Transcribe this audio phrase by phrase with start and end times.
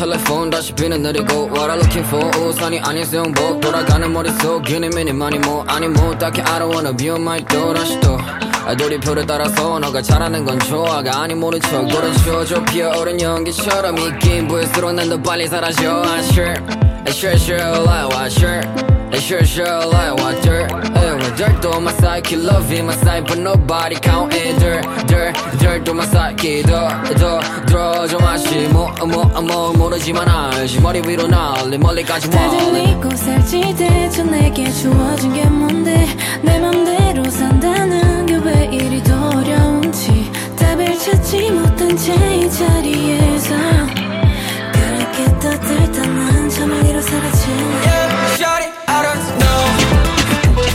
[0.00, 2.24] 텔레폰 다시 비는 내리고 What I'm looking for?
[2.38, 5.62] 우산이 아닌 수영복 돌아가는 머릿속 기니 미니 많이 뭐?
[5.68, 6.16] 아니 뭐?
[6.16, 7.74] 딱히 I don't wanna be on my door.
[7.74, 8.16] 다시 또
[8.78, 11.86] 돌이표를 따라서 너가 잘하는 건 좋아가 아니 모른 척.
[11.86, 16.02] 노래 쉬어줘 피어오른 연기처럼 이 기부일수록 난더 빨리 사라져.
[16.02, 16.54] I sure
[17.06, 21.92] I sure sure what sure I sure sure like dirt hey, well, dirt on my
[21.92, 26.36] side keep loving my side but nobody count it dirt dirt dirt on my side
[26.36, 33.74] 더더 들어줘 마시 뭐 뭐 뭐 모르지만 알지 머리 위로 날리 멀리까지 다 들리고 살지
[33.76, 36.06] 대체 내게 주어진 게 뭔데
[36.42, 43.54] 내 맘대로 산다는 게 왜 이리 어려운지 답을 찾지 못한 채 이 자리에서
[44.72, 47.50] 그렇게 떠들던 난 잠을 이뤄 사라진
[47.84, 50.65] Yeah, shawty, I don't know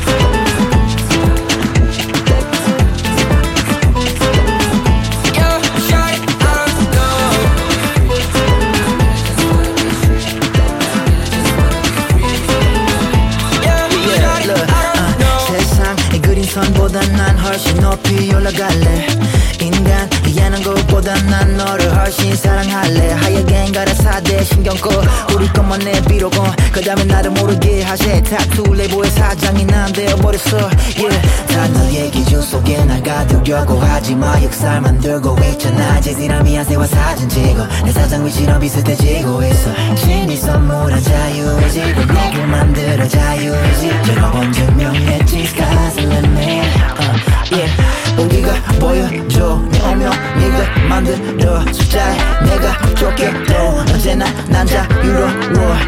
[5.37, 5.59] Yeah,
[5.89, 8.31] shawty, I don't know
[13.65, 19.07] Yeah, shawty, look, I don't know 어, 세상의 그린 선보다 난 훨씬 높이 올라갈래
[19.61, 23.14] 인간 희한한 것보다 난 너를 훨씬 사랑할래.
[23.14, 24.90] 하얗게 가라 사대 신경 꺼.
[25.34, 28.22] 우리 것만 내비로고 그 다음에 나를 모르게 하세.
[28.22, 30.70] 타투 레보의 사장이 난 되어버렸어.
[30.98, 31.48] Yeah.
[31.48, 34.44] 다너 얘기 주 속에 날 가두려고 하지마.
[34.44, 36.02] 역살 만들고 있잖아.
[36.02, 37.66] 제지람이 한세와 사진 찍어.
[37.86, 39.72] 내 사장 위치랑 비슷해지고 있어.
[39.96, 45.46] 신이 선물한 자유의지를 내게 만들어 자유의지 여러 번 증명했지.
[45.46, 46.66] sky's the limit
[47.00, 48.05] uh, yeah.
[48.18, 49.62] 우리가 보여줘.
[49.72, 53.56] 내 오명 네가 만들어 숫자에 내가 좋게도
[53.92, 55.28] 언제나 난 자유로워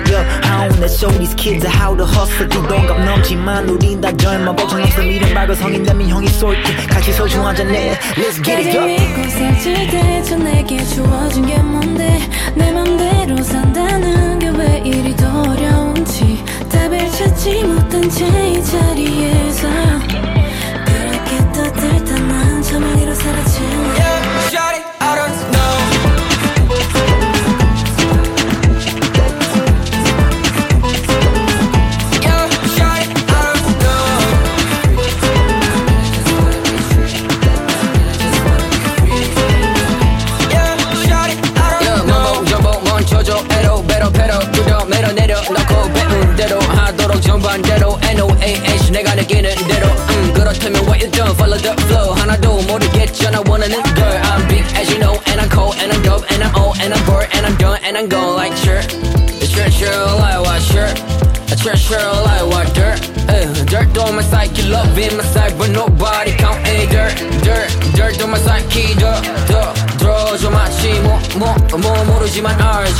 [0.07, 0.25] yeah.
[0.43, 2.47] How let's show these kids how to hustle.
[2.49, 4.55] 기동감 넘지만 우린 다 젊어.
[4.55, 8.97] 걱정 없어 미련 말고 성인 되면 형이 쏠게 같이 소중하잖아 Let's get it 다 up.
[8.97, 12.19] 들리고 살지 대체 내게 주어진 게 뭔데?
[12.55, 16.43] 내 맘대로 산다는 게 왜 이리 어려운지.
[16.71, 19.67] 답을 찾지 못한 채 이 자리에서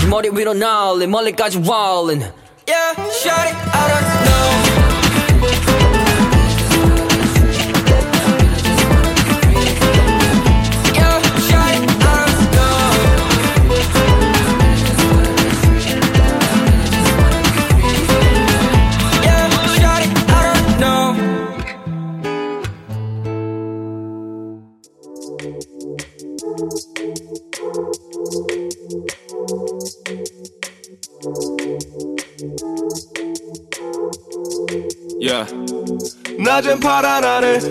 [0.09, 2.23] 머리 위로 날리 멀리까지 wallin
[2.69, 4.26] Yeah, shawty, I don't know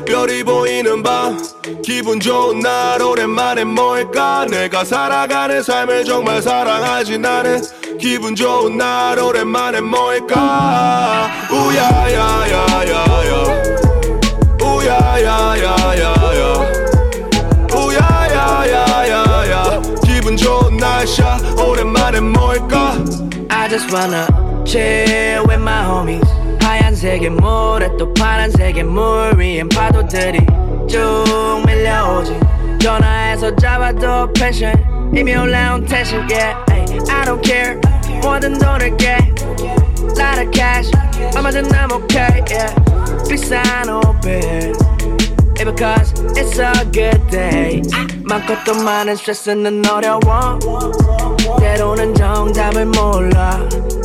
[0.04, 1.38] 별이 보이는 밤
[1.82, 4.46] 기분 좋은 날 오랜만에 뭘까?
[4.50, 7.62] 내가 살아가는 삶을 정말 사랑하지 나는
[7.98, 11.30] 기분 좋은 날 오랜만에 뭘까?
[11.50, 12.66] 우야야야야야.
[14.62, 16.14] 우야야야야야.
[17.74, 19.82] 우야야야야야.
[20.04, 22.96] 기분 좋은 날씨야 오랜만에 뭘까?
[23.48, 24.26] I just wanna
[24.64, 26.35] chill with my homies
[27.05, 30.39] 하얀색의 물에 또 파란색의 물 위엔 파도들이
[30.89, 32.39] 쭉 밀려오지
[32.79, 34.73] 전화해서 잡아도 패션
[35.15, 37.79] 이미 올라온 텐션 yeah ay, I don't care
[38.21, 39.17] 뭐든 돈을게
[40.17, 40.91] Lot of cash
[41.35, 42.75] 얼마든 I'm okay yeah
[43.29, 44.73] 비싼 옷들
[45.57, 47.83] Yeah, because it's a good day
[48.23, 50.57] 많고 또 많은 스트레스는 어려워
[51.59, 53.59] 때로는 정답을 몰라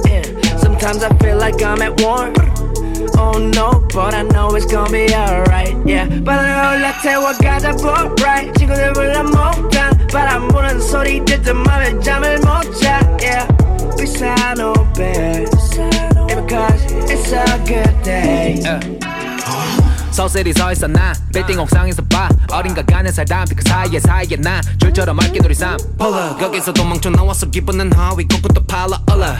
[0.04, 0.22] yeah.
[0.58, 2.30] Sometimes I feel like I'm at war
[3.18, 8.52] Oh no, but I know it's gonna be alright yeah 바다를 올라태워 가자 boat right
[8.58, 13.46] 친구들 불러 목단 바람 부는 소리 듣던 맘에 잠을 못자 yeah
[13.98, 15.46] 비싼 옷들
[16.28, 18.62] Yeah, because it's a good day
[20.10, 22.29] 서슬이 서 있어 나 빌딩 옥상에서 봐.
[22.51, 24.61] 어딘가 가는 사람 그 사이에 사이에 나.
[24.79, 25.77] 줄처럼 맑게 놀이 삼.
[26.39, 28.25] 거기서 도망쳐 나왔어 기분은 하위.
[28.27, 29.37] 코끝도 팔라 올라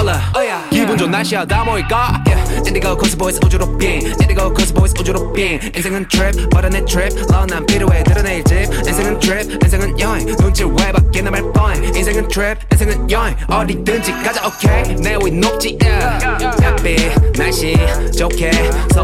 [0.00, 0.32] 올라
[0.70, 1.44] 기분 좋은 날씨야.
[1.46, 2.24] 다 모일까?
[2.66, 7.64] 인디고 코스 보이스 우주로 빙 인디고 코스 보이스 우주로 빙 인생은 트립 버려내 트립 넌난
[7.66, 8.56] 필요해 드러낼 집.
[8.86, 10.26] 인생은 트립 인생은 여행.
[10.36, 11.82] 눈치 왜 밖에 남을 뻔?
[11.82, 13.36] 인생은 트립 인생은 여행.
[13.48, 16.46] 어디든지 가자 오케이 내 위 높지 yeah.
[16.62, 17.76] 햇빛 날씨
[18.16, 18.50] 좋게.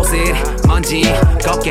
[0.06, 0.32] City
[0.66, 1.02] 먼지
[1.44, 1.70] 걷게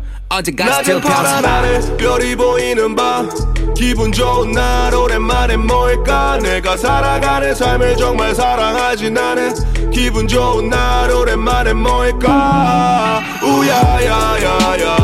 [0.31, 3.29] 낮은 still 파란 하늘 별이 보이는 밤.
[3.75, 6.39] 기분 좋은 날 오랜만에 뭘까?
[6.41, 9.53] 내가 살아가는 삶을 정말 사랑하지 나는
[9.91, 13.21] 기분 좋은 날 오랜만에 뭘까?
[13.43, 14.97] 우야야야야야.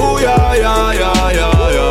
[0.00, 1.90] 우야야야야야.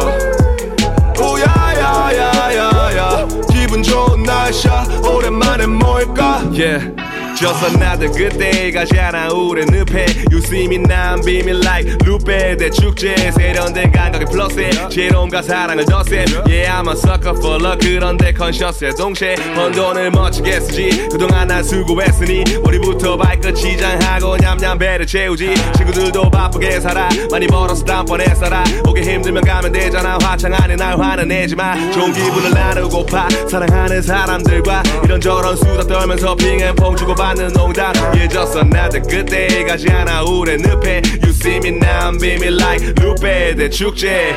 [1.22, 3.28] 우야야야야야.
[3.54, 6.42] 기분 좋은 날샤 오랜만에 뭘까?
[6.52, 6.96] Yeah.
[7.36, 13.32] Just another good day 가잖아 우리 늪에 You see me 난 비밀 like 루페 대축제.
[13.32, 16.26] 세련된 감각의 플러스에 지혜로움과 사랑을 더세.
[16.48, 17.78] Yeah I'm a sucker for love.
[17.82, 21.08] 그런데 컨셔스의 동시에 번 돈을 멋지게 쓰지.
[21.12, 25.54] 그동안 난 수고했으니 머리부터 발끝 장하고 냠냠 배를 채우지.
[25.76, 27.10] 친구들도 바쁘게 살아.
[27.30, 30.18] 많이 벌어서 다음번에 살아 오기 힘들면 가면 되잖아.
[30.22, 31.92] 화창 안에 날 화내지마.
[31.92, 33.28] 좋은 기분을 나누고파.
[33.50, 37.94] 사랑하는 사람들과 이런저런 수다 떨면서 핑앤퐁 주고 받는 농담.
[38.14, 39.66] Yeah just another good day.
[39.66, 40.24] 가지 않아.
[40.24, 44.36] 우리 늪에 You see me now I'm 비밀 like 루페 대축제.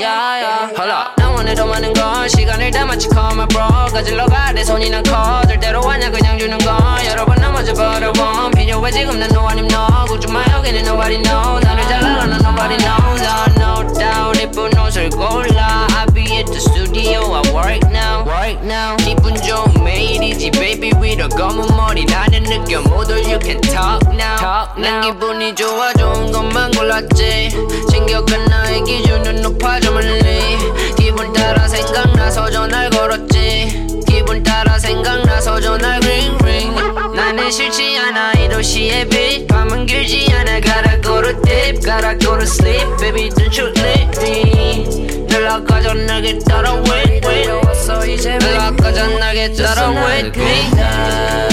[0.00, 0.70] 야야.
[0.76, 3.66] 헐라 나 원해도 많은 건 시간을 다 마치 call my bro.
[3.92, 9.20] 가질러 가내 손이 난커 절대로 아냐 그냥 주는 건 여러 번 넘어져 버려원 필요해 지금
[9.20, 13.22] 난 no 아님 너 굳지마 여기는 nobody know 나를 잘 알아 난 nobody knows.
[13.22, 14.42] I no doubt.
[14.42, 15.51] 이쁜 옷을 골라.
[15.51, 15.51] be
[16.42, 22.04] at the studio I work now work now 기분 좋은 매일이지 baby 위로 검은 머리
[22.04, 27.50] 나는 느껴 모두 you can talk now talk now 난 기분이 좋아 좋은 것만 골랐지
[27.90, 30.58] 챙겨간 나의 기준은 높아져 멀리
[30.98, 38.48] 기분 따라 생각나서 전화를 걸었지 기분 따라 생각나서 전화를 ring ring 나는 싫지 않아 이
[38.48, 43.56] 도시의 빛 밤은 길지 않아 gotta go to deep gotta go to sleep baby don't
[43.56, 43.72] you
[45.42, 46.72] 연락 전 나게 따라.
[46.74, 47.48] Wait wait.
[47.48, 49.90] 연락 전 나게 따라.
[49.90, 51.51] Wait me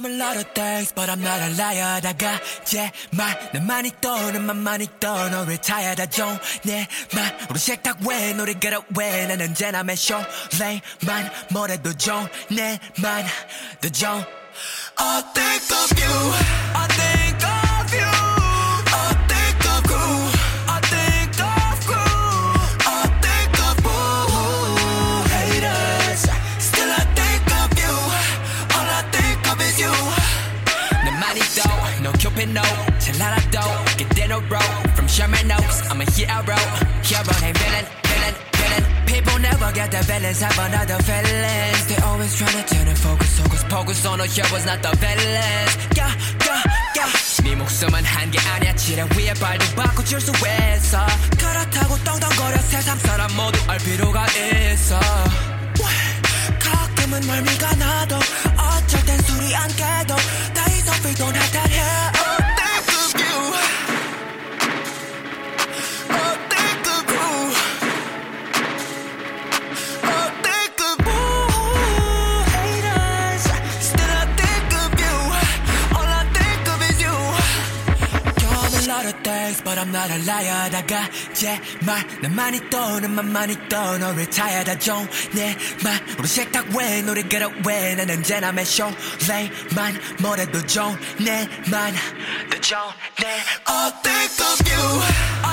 [0.00, 2.00] Come a lot of things, but I'm not a liar.
[2.00, 8.82] 다가 제말난 많이 떠는 맘 많이 떠 너를 타야다 좀내말 우리 식탁 왜 노래 걸어
[8.96, 10.16] 왜 나는 언제나 매쇼
[10.58, 13.26] 레이만 뭐래도 좋내만
[13.82, 14.24] 더 좋은.
[14.96, 16.32] I think of you.
[16.74, 17.09] I think
[32.39, 32.61] No cupid no
[32.97, 33.59] 잘 알아도
[33.97, 36.55] Get in a row From Sherman Oaks I'm a hero
[37.03, 42.33] Hero named villain Villain Villain People never get the balance Have another feelings They always
[42.39, 46.11] tryna turn and focus Focus focus on the heroes not the villains Yeah
[46.47, 46.63] yeah
[46.95, 47.11] yeah
[47.43, 51.05] 네 목숨은 한 게 아니야 지뢰 위에 발도 바꿔줄 수 있어
[51.37, 54.99] 그렇다고 떵떵거려 세상 사람 모두 알 필요가 있어
[56.59, 58.15] 가끔은 멀미가 나도
[58.57, 60.15] 어쩔 땐 술이 안 깨도
[60.55, 61.68] 다 이상 feel don't have that
[79.70, 80.68] but I'm not a liar.
[80.70, 85.86] 다가 제말난 많이 떠는 맘 많이 떠 너를 타야다 좀내말
[86.18, 88.90] 우리 식탁 왜 노래 걸어 왜 나는 언제나 매쇼.
[89.28, 91.94] 레이만 뭐래도 좋내만
[92.50, 93.26] 더 좋네
[93.66, 95.49] I think of you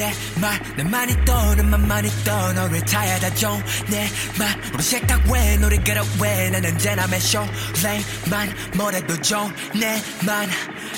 [0.00, 4.58] 제말 내만 있던 음만만 있던 너를 타야다 좀내말.
[4.72, 7.46] 우리 식탁 왜 노래 그릇 왜 나는 언제나 매쇼.
[7.82, 10.48] 레이만 뭐래도 좀내만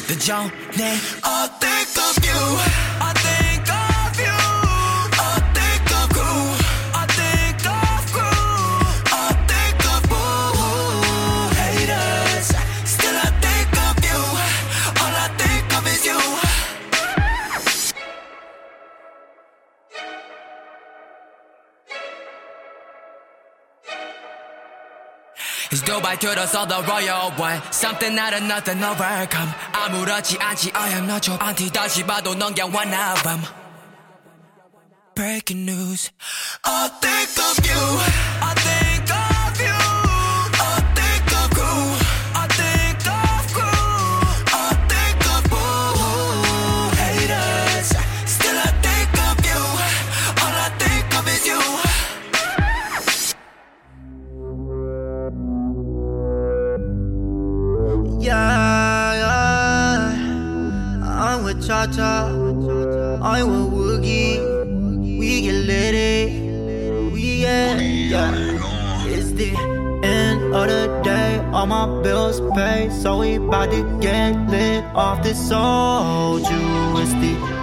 [0.07, 2.92] 더 좋네 I think of you
[26.12, 31.32] 두발 들어서 the royal one Something out of nothing overcome 아무렇지 않지 I am not
[31.32, 33.42] your auntie 다시 봐도 넌 그냥 one of them
[35.16, 36.12] Breaking news
[36.64, 38.31] I think of you
[61.87, 63.19] Cha cha.
[63.23, 64.39] I want woogie.
[65.19, 67.13] We get lit.
[67.13, 69.07] We get, yeah.
[69.07, 69.51] It's the
[70.05, 71.39] end of the day.
[71.53, 72.93] All my bills paid.
[72.93, 76.39] So we bout to get lit off this soul.
[76.39, 77.63] It's the.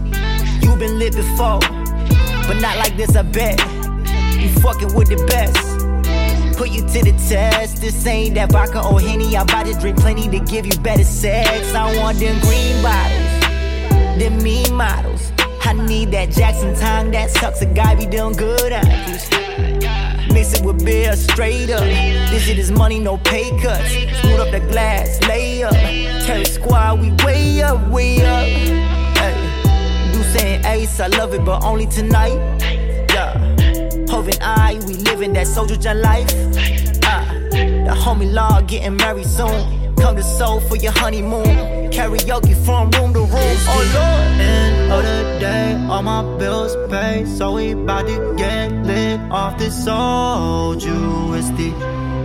[0.61, 1.59] You been lit before,
[2.47, 3.59] but not like this, I bet.
[4.37, 5.65] You fucking with the best
[6.55, 7.81] put you to the test.
[7.81, 9.37] This ain't that vodka or henny.
[9.37, 11.73] I about to drink plenty to give you better sex.
[11.73, 15.31] I want them green bottles, them mean models.
[15.89, 18.85] Need that Jackson tongue that sucks a guy be doing good at.
[20.31, 21.81] Mix it with beer straight up.
[21.81, 23.89] This shit is money, no pay cuts.
[24.21, 25.73] Smooth up the glass, lay up.
[25.73, 28.45] Terry squad, we way up, way up.
[29.17, 30.13] Hey.
[30.13, 32.37] Do saying ace, I love it, but only tonight.
[33.11, 33.33] Yeah.
[34.09, 36.29] Hov and I, we living that soldier life.
[37.03, 39.95] Uh, the homie law getting married soon.
[39.95, 41.78] Come to Seoul for your honeymoon.
[41.99, 43.57] Karaoke from room to room.
[43.67, 44.39] Oh Lord.
[44.39, 49.57] End of the day, all my bills paid, so we bout to get lit off
[49.57, 51.73] this soul USD.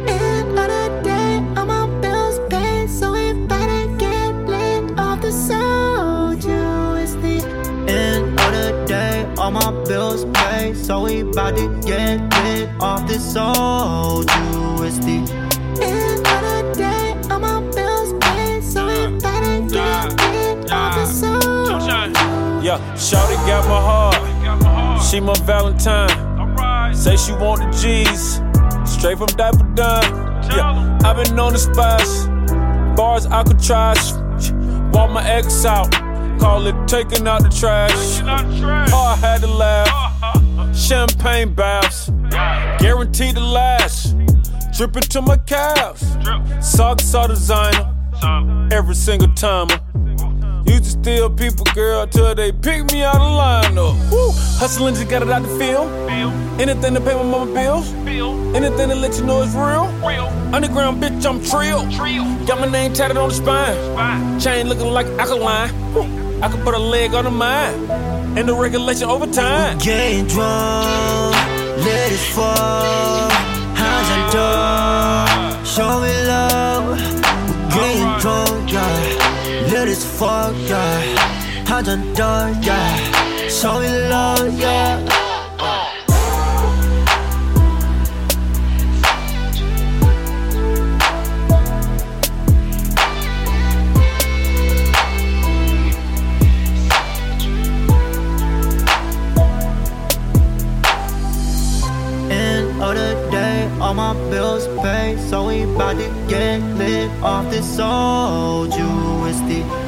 [0.08, 5.20] End of the day, all my bills paid, so we bout to get lit off
[5.20, 7.42] the soul USD.
[7.88, 13.08] End of the day, all my bills paid, so we bout to get lit off
[13.08, 15.28] this soul USD.
[15.28, 15.43] End
[22.64, 25.02] yeah, Shawty got my heart.
[25.04, 26.94] She my Valentine.
[26.94, 28.40] Say she want the G's.
[28.90, 30.14] Straight from Diaper Dime.
[30.50, 32.26] Yeah, i been on the spies.
[32.96, 34.14] Bars I could Alcatraz.
[34.94, 35.92] Walk my ex out.
[36.40, 38.20] Call it taking out the trash.
[38.92, 40.76] Oh, I had to laugh.
[40.76, 42.10] Champagne baths.
[42.78, 44.16] Guaranteed to last.
[44.76, 46.16] Dripping to my calves.
[46.62, 47.94] Socks all designer.
[48.72, 49.68] Every single time.
[50.66, 53.94] Used to steal people, girl, till they pick me out of lineup.
[54.10, 54.32] Woo!
[54.58, 55.88] Hustling just got it out the field.
[56.60, 57.92] Anything to pay my mama bills.
[58.54, 59.84] Anything to let you know it's real.
[60.54, 61.84] Underground bitch, I'm trill.
[62.46, 64.40] Got my name tatted on the spine.
[64.40, 65.70] Chain looking like alkaline.
[66.42, 67.90] I could put a leg on the mind.
[68.38, 69.78] And the regulation over time.
[69.78, 71.34] Getting drunk,
[71.84, 73.30] let it fall.
[73.74, 77.13] Hands on door, show me love
[79.94, 81.66] as fuck, yeah.
[81.68, 83.48] I done done, yeah.
[83.48, 85.14] Show me love, yeah.
[103.80, 109.26] all my bills paid, so we bout to get lit off this old you.
[109.26, 109.83] It's the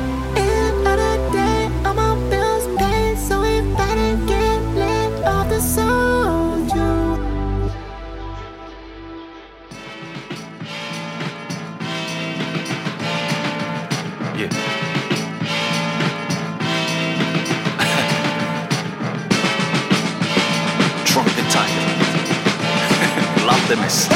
[23.66, 24.08] Artemis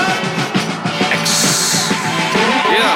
[1.11, 1.91] X.
[2.71, 2.95] Yeah.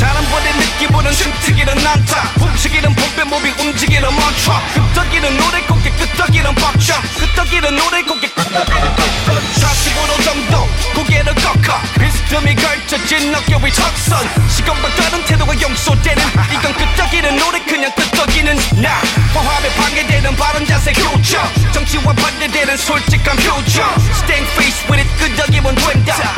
[0.00, 2.16] 사람보다 느끼보는 틈튀기는 난타.
[2.40, 5.90] 훔치기는 봄배 몸이 움직이는 멈춰 끄떡이는 노래 고개
[6.22, 7.02] 끄떡이는 박자.
[7.18, 11.80] 끄떡이는 노래 고개 45도 정도 고개를 꺾어.
[11.98, 14.28] 비스듬히 걸쳐진 어깨 위 턱선.
[14.48, 18.90] 시간과 다른 태도가 용서되는 이건 끄떡이는 노래 그냥 끄떡이는 나.
[19.34, 21.42] 화합에 방해되는 바른 자세 교정.
[21.72, 23.92] 정치와 반대되는 솔직한 표정.
[24.22, 26.34] Staying face with it 끄떡이면 된다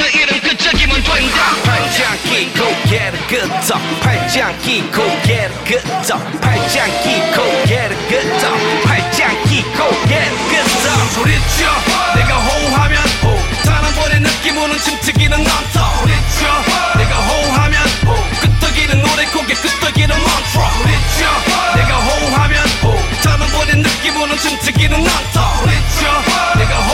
[0.00, 4.00] 밀어 이름 끄떡이면 된다 팔짱 끼고 고개를 끄덕.
[4.00, 6.40] 팔짱 끼고 고개를 끄덕.
[6.40, 8.56] 팔짱 끼고 고개를 끄덕.
[8.84, 11.10] 팔짱 끼고 고개를 끄덕.
[11.12, 11.66] 소리쳐
[12.16, 16.46] 내가 호하면 호 사람보다 느낌 오는 침튀기는 남타 소리쳐
[16.96, 20.64] 내가 호하면 호 끄떡이는 노래 고개 끄떡이는 mantra.
[20.78, 21.20] 소리쳐
[21.76, 26.22] 내가 호하면 호 사람보다 느낌 오는 침튀기는 남타 소리쳐
[26.56, 26.89] 내가 호하면 호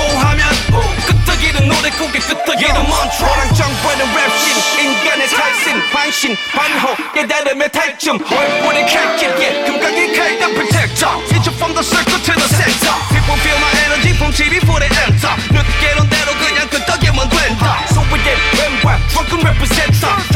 [1.99, 9.65] 고개 끄떡이는 mantra 너랑 정보는 랩신 인간의 탈신 반신 반호 깨달음의 탈춤 얼굴에 칼길 예
[9.65, 14.31] 금강의 칼과 protector It's from the circle to the center People feel my energy from
[14.33, 20.36] TV for the enter 늦게는 대로 그냥 끄떡이면 된다 So we did 왼발 drunken representer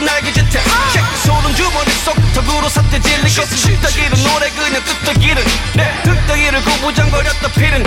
[0.00, 0.60] 끄떡이로 날개짓태.
[0.92, 7.48] 책 소름 주머니 속 턱으로 사태 질린 것은 끄떡이는 노래 그냥 끄떡이는 내 끄떡이를 구부정거렸다
[7.52, 7.84] 피는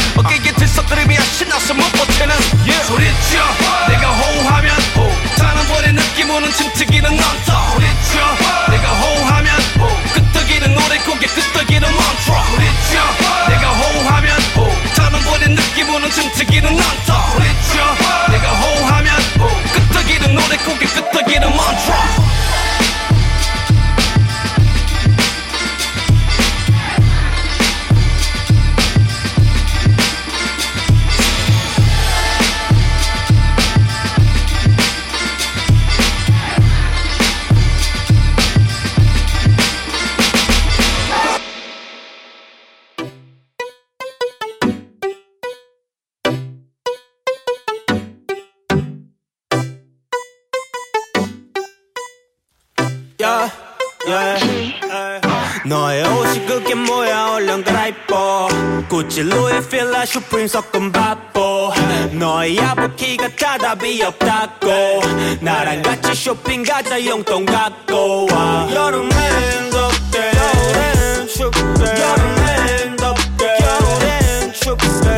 [60.06, 61.72] 슈프림 섞은 바보.
[62.12, 65.02] 너의 아보키가 다 답이 없다고.
[65.42, 68.68] 나랑 같이 쇼핑 가자 용돈 갖고 와.
[68.74, 75.10] 여름엔 덥게 겨울엔 춥게 여름엔 덥게 겨울엔 춥게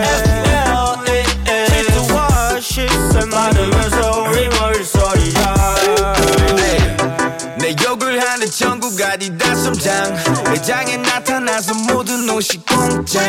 [1.47, 1.67] L.A.N.
[1.67, 2.85] 지루와 시세
[4.83, 5.55] 소리야
[7.57, 10.15] 내 욕을 하는 전국 아디다스 장.
[10.49, 13.21] 매장에 나타나서 모든 옷이 공짜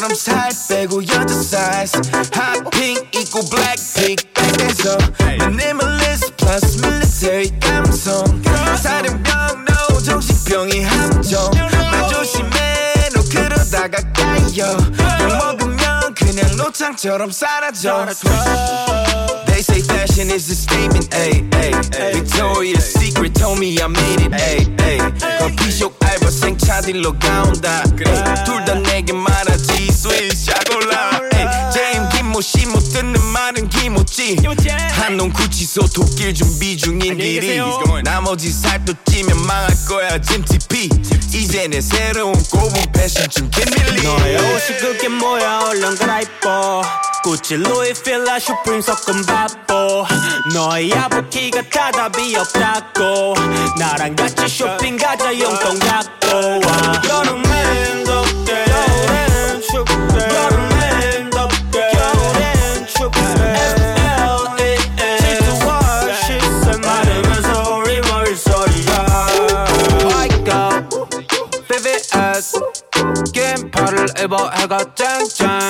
[0.00, 2.00] 해쉬스완처럼 살 빼고 여자 사이즈
[2.32, 4.96] 핫핑 입고 블랙핑 백에서
[5.38, 8.24] 미니멀리스트 플러스 military 감성
[8.76, 11.50] 사령병 no 정신병이 함정.
[11.52, 14.48] 말 조심해 너 그러다가 까여.
[14.48, 18.06] 욕 먹으면 그냥 노창처럼 사라져
[19.59, 21.73] They say fashion is a statement, ayy, ayy.
[22.13, 24.99] Victoria's Secret told me I made it, ayy, ayy.
[25.39, 27.83] 커피숍 알바생 차들로 가온다.
[28.45, 31.21] 둘 다 내게 말하지, 스윗 샤골라.
[31.71, 32.07] 제임
[32.40, 34.36] 김모씨 못 듣는 말은 김모찌.
[34.92, 37.60] 한놈 구치소 독길 준비 중인 길이.
[38.02, 40.88] 나머지 살도 찌면 망할 거야, 짐TP.
[41.34, 44.02] 이제 내 새로운 고분 패션 중 김밀리.
[44.02, 46.82] 너의 옷이 그게 뭐야 얼른 갈아입어
[47.56, 50.06] 루이 필라 슈프림 섞은 바보
[50.54, 53.34] 너의 다 답이 없다고
[53.78, 56.26] 나랑 같이 쇼핑 가자 용돈 갖고
[56.66, 58.29] 와 여름엔 덥
[74.00, 75.60] 긴팔을 입어 해가 쨍쨍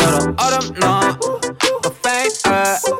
[0.00, 1.00] 여름 얼음 너
[2.04, 2.92] fake it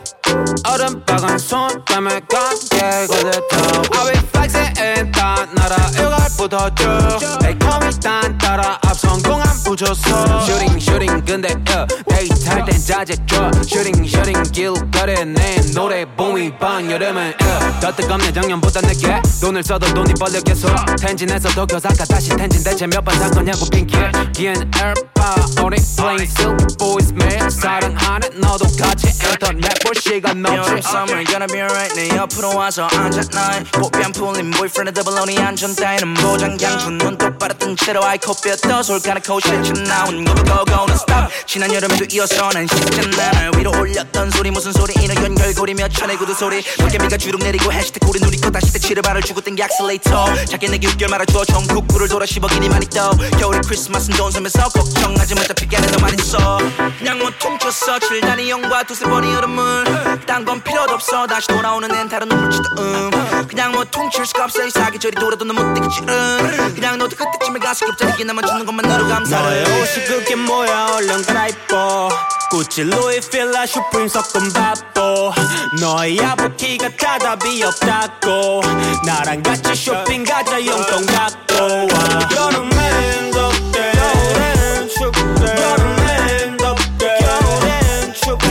[0.69, 8.01] 얼음 너는 빨간 손 때문에 가게 거듯어 I be flexing 일단 나라 일갈 붙어줘 매콤이
[8.01, 13.51] 딴 따라 앞 성공한 부졌어 슈팅 슈팅 근데 uh, 데이트 할 땐 자제줘.
[13.67, 19.87] 슈팅 슈팅 길거리에 내 노래 봄이 방 여름은 uh, 더 뜨겁네 작년보다 늦게 돈을 써도
[19.95, 20.69] 돈이 벌려 계속.
[21.01, 24.11] 텐진에서 도쿄 사카 다시 텐진 대체 몇번산 거냐고 핑계.
[24.33, 25.35] 기엔 에어파
[25.65, 31.47] 우리 playing silk boys 매일 사랑하는 너도 같이 인터넷 볼 시간 여름 없지 summer gonna
[31.47, 31.95] be alright.
[31.95, 37.55] 내 옆으로 와서 앉아 나의 꽃뱀 풀린 boyfriend 더블로니 안전 따위는 모장 양푼 눈 똑바로
[37.55, 41.29] 뜬 채로 아이 코뼈 떠 솔가나코 실쳐 나온 go go go no stop.
[41.45, 44.51] 지난 여름에도 이어서 난 쉽잖아 날 위로 올렸던 소리.
[44.51, 44.95] 무슨 소리?
[45.05, 46.63] 이는 연결고리 몇 천의 구두 소리.
[46.63, 50.89] 도깨비가 주룩 내리고 해시태그 우리 누리 거 다시 대치를 발을 주고 땡기 악셀레이터 작게 내게
[50.89, 53.11] 6개월 말아줘 전국구를 돌아 10억이니 많이 떠.
[53.39, 56.59] 겨울이 크리스마스는 돈 쓰면서 걱정하지 마 잡히게 하는 너만 있어
[56.99, 57.99] 그냥 뭐 퉁쳤어.
[57.99, 60.25] 칠단이 영과 두세 번의 여름을.
[60.25, 61.27] 딴건 필요도 없어.
[61.27, 63.11] 다시 돌아오는 앤 다른 눈물치도 음.
[63.49, 64.65] 그냥 뭐 퉁칠 수가 없어.
[64.67, 69.09] 이 사계절이 돌아도 너못 되겠지 음 그냥 너도 그때쯤에 가서 급자리게 나만 주는 것만 으로
[69.09, 72.09] 감사해 너의 옷이 그게 뭐야 얼른 갈아입어
[72.51, 75.33] 구찌 루이 필라 슈프림 섞은 바보
[75.81, 78.61] 너의 아부키가 다 답이 없다고
[79.05, 88.49] 나랑 같이 쇼핑 가자 용돈 갖고 와 여름엔 덥게 겨울엔 춥게 여름엔 덥게 겨울엔 춥게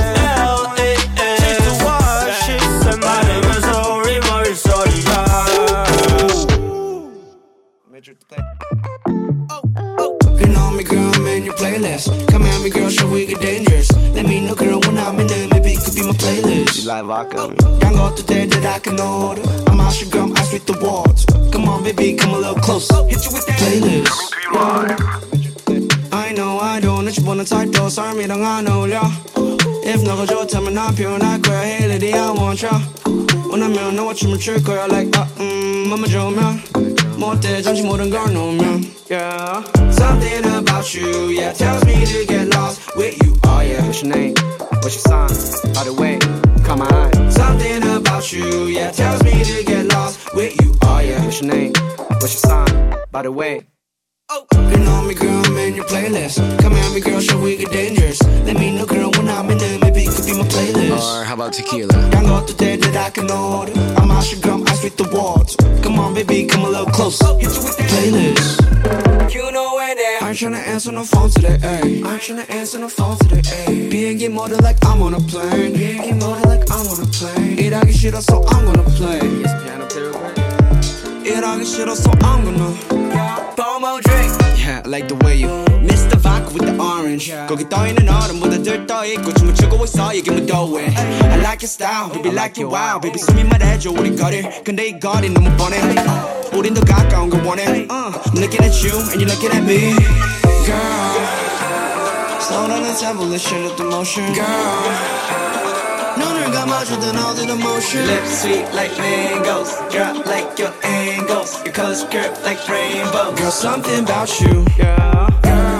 [0.00, 1.00] F.L.A.N.
[8.02, 8.49] She's
[11.70, 12.28] playlist.
[12.28, 13.90] Come at me, girl, show we get dangerous.
[14.14, 16.82] Let me know, girl, when I'm in there, maybe it could be my playlist.
[16.82, 17.54] You like vodka?
[17.82, 19.42] Young girl, today that I can order.
[19.68, 21.24] I'm out your girl, I sweep the walls.
[21.52, 22.94] Come on, baby, come a little closer.
[22.94, 24.08] Oh, hit you with that playlist.
[26.12, 29.02] I know I don't, it's one type though, sorry, me don't I know ya.
[29.82, 32.80] If no, go tell me not pure, not queer, hey lady, I want ya.
[33.49, 34.85] 원하면 너와 춤을 출 거야.
[34.85, 36.61] Like, 아, 음, 맘만 좋으면.
[37.17, 38.85] 못해 잠시 모든 걸 놓으면.
[39.09, 39.63] Yeah.
[39.91, 43.35] Something about you, yeah, tells me to get lost with you.
[43.45, 43.81] Oh yeah.
[43.85, 44.33] What's your name?
[44.81, 45.73] What's your sign?
[45.73, 46.19] By the way,
[46.63, 47.29] caught my eye.
[47.29, 50.73] Something about you, yeah, tells me to get lost with you.
[50.83, 51.23] Oh yeah.
[51.23, 51.73] What's your name?
[52.19, 52.95] What's your sign?
[53.11, 53.61] By the way,
[54.32, 54.46] Oh.
[54.70, 56.38] Been on me, girl, I'm in your playlist.
[56.62, 58.22] Come at me, girl, show we get dangerous.
[58.22, 61.02] Let me know, girl, when I'm in there, maybe it could be my playlist.
[61.02, 61.92] Or how about tequila?
[62.14, 63.72] I know today that I can order.
[63.98, 65.56] I'm out your gum, I with the walls.
[65.82, 67.20] Come on, baby, come a little close.
[67.22, 69.34] Oh, hit you with playlist.
[69.34, 72.04] You know where they I ain't tryna answer no phone today, ayy.
[72.04, 73.90] I ain't tryna answer no phone today, ayy.
[73.90, 75.72] Being get molded like I'm on a plane.
[75.72, 77.58] Being get molded like I'm on a plane.
[77.58, 79.18] It I get shit up, so I'm gonna play.
[79.42, 80.12] Yes, piano player.
[81.26, 83.29] It I get shit up, so I'm gonna.
[83.55, 85.47] FOMO drink Yeah, I like the way you
[85.85, 86.17] Mr.
[86.17, 91.39] Vodka with the orange 거기 떠있는 얼음보다 덜 떠있고 춤을 추고 있어 이게 무더해 I
[91.39, 95.29] like your style, baby like your wow Baby 숨이 말해줘 우리 거리 근데 이 거리
[95.29, 95.79] 너무 뻔해
[96.53, 99.93] 우린 더 가까운 걸 원해 uh, I'm looking at you and you're looking at me
[100.65, 101.45] Girl
[102.39, 105.48] Slow down the tempo, let's shut up the motion Girl
[106.70, 108.06] emotions and all the emotion.
[108.06, 111.62] Lips sweet like mangoes, drop like your angles.
[111.64, 113.34] Your colors curve like rainbow.
[113.34, 114.64] Girl, something about you.
[114.78, 115.79] Girl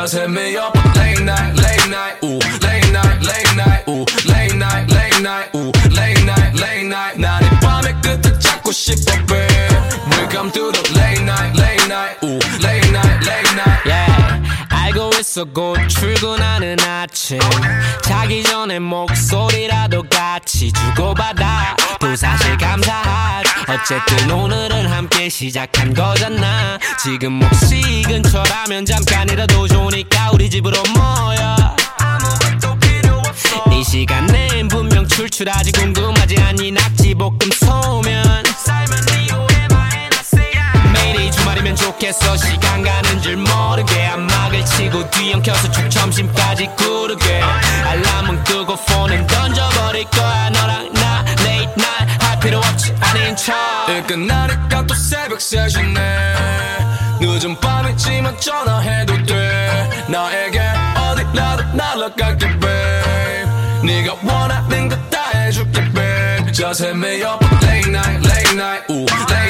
[0.00, 4.54] Just hit me up late night late night ooh late night late night ooh late
[4.56, 9.76] night late night ooh late night late night 난이 밤의 끝을 찾고 싶어 babe
[10.10, 14.42] Welcome to the late night late night ooh late night late night yeah.
[14.70, 17.38] 알고 있어 곧 출근하는 아침
[18.02, 26.76] 자기 전에 목소리라도 같이 주고받아 또 사실 감사하지 어쨌든 오늘은 함께 시작한 거잖아.
[27.00, 31.56] 지금 혹시 근처라면 잠깐이라도 좋으니까 우리 집으로 모여.
[33.72, 36.72] 이 시간엔 분명 출출하지 궁금하지 않니?
[36.72, 38.42] 낙지볶음 소면.
[40.92, 42.36] 매일이 주말이면 좋겠어.
[42.36, 44.06] 시간 가는 줄 모르게.
[44.06, 47.40] 안막을 치고 뒤엉켜서 쭉 점심까지 구르게
[53.88, 55.96] 일 끝나니까 또 새벽 3시네
[57.20, 60.60] 늦은 밤이지만 전화해도 돼 나에게
[60.96, 63.50] 어디라도 날아갈게 babe
[63.82, 69.06] 네가 원하는 거 다 해줄게 babe Just hit me up late night late night ooh
[69.08, 69.49] late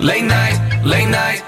[0.00, 1.42] late night, late night.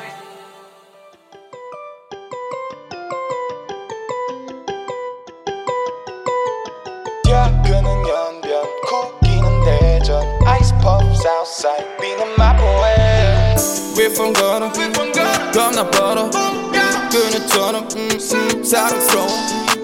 [7.29, 13.57] 야그는 연변 쿠기는 대전 아이스팝 사우스사이드 비는 마포해
[13.97, 14.73] We're from Ghana
[15.53, 16.31] 겁나 벌어
[17.11, 19.27] 그녀처럼 음, 음, 사랑스러워.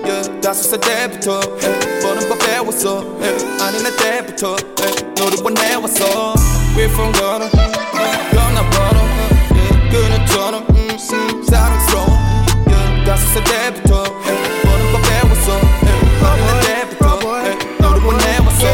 [0.04, 3.02] Yeah, 다섯 살 때부터 yeah, 버는 법 배웠어.
[3.20, 6.34] yeah, 아니 날 때부터 yeah, 너를 원해왔어.
[6.76, 7.50] We're from Ghana
[13.35, 14.71] 니 날 때부터 yeah,
[17.81, 18.71] 너를 원해왔어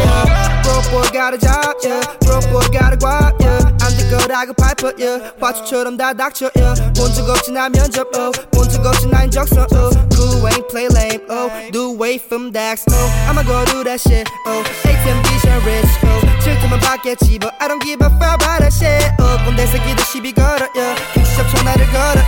[0.63, 2.02] Broke boy got a job, yeah.
[2.21, 3.65] Broke boy got a guap, yeah.
[3.82, 5.34] 안될 거라고 발표, yeah.
[5.39, 6.76] 화초처럼 다 닥쳐, yeah.
[6.93, 8.32] 본적 없지 나 면접, oh.
[8.52, 9.89] 본적 없지 나 인적성, oh.
[10.13, 11.50] Cool ain't play lame, oh.
[11.71, 13.28] Do away from that, oh.
[13.28, 14.63] I'ma go do that shit, oh.
[14.84, 16.31] ATM vision rich, oh.
[16.42, 19.38] 질투만 받겠지, but I don't give a fuck about that shit, oh.
[19.46, 20.94] 꼰대 새끼들 시비 걸어, yeah.
[21.14, 22.20] 픽시업 전화를 걸어,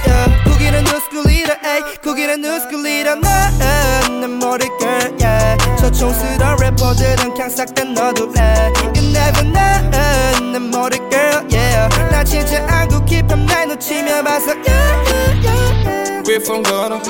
[1.26, 1.82] leader, ay.
[2.02, 5.54] 구기는 new school leader, 난내 머리 girl, yeah.
[5.84, 13.04] 저총스런 래퍼들은 그냥 싹다 넣어둘래 You never know 내 머리 girl yeah 나 진짜 안구
[13.04, 17.00] 깊은 날 놓치며 봐서 yeah yeah yeah from Ghana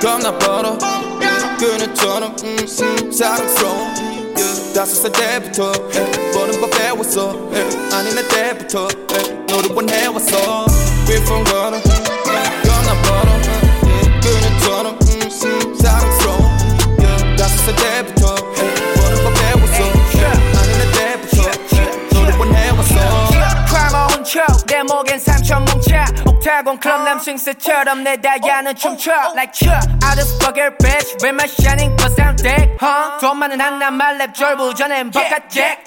[0.00, 0.76] 겁나 벌어
[1.58, 4.21] 그녀처럼 음, 음, 사랑스러워
[4.74, 5.72] 다섯 살 때부터
[6.34, 7.30] 버는 법 배웠어
[7.92, 8.88] 아니 날 때부터
[11.22, 11.78] from Ghana
[12.64, 13.30] 겁나 벌어.
[13.84, 14.98] Yeah, 그녀처럼
[15.78, 16.40] 사랑스러워.
[16.98, 18.01] yeah, 다섯 살 때부터
[24.32, 26.04] 훔쳐 내 목엔 삼천 뭉쳐.
[26.26, 29.12] 옥타곤 클럽 남승스처럼 내 다야는 춤춰.
[29.34, 31.20] Like Chuck I just fuck your bitch.
[31.22, 33.20] With my shining bust down deck huh?
[33.20, 35.84] 돈 많은 한남 말랩 졸부전엔 버카 잭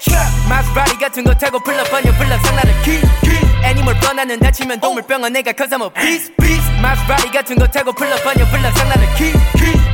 [0.48, 3.00] 마스라리 같은 거 타고 풀러 번여 불러 상나를 키
[3.64, 8.14] 애니멀 뻔하는 다치면 동물병원 내가 cause I'm a beast beast 마스라리 같은 거 타고 풀러
[8.22, 9.32] 번여 불러 상나를 키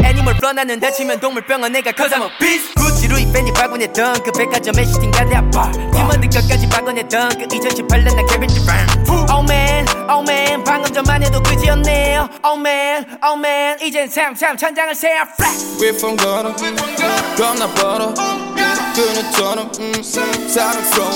[0.04, 4.86] 애니멀 뻔하는 다치면 동물병원 내가 cause I'm a beast 구찌 루이 팬이 바구냈던 그 백화점의
[4.86, 5.70] 시팅 갈래 아파.
[5.72, 8.86] 팀원들 것까지 바구냈던 그 2018년 난 케빈 듀란
[9.30, 12.28] Oh man oh man 방금 전만 해도 그지였네요.
[12.44, 15.58] Oh man oh man 이젠 삼삼 천장을 세야 flat.
[15.80, 16.54] We're from Ghana
[17.36, 18.12] 겁나 벌어
[18.94, 21.10] 그녀처럼 음, 음, 사랑스러워.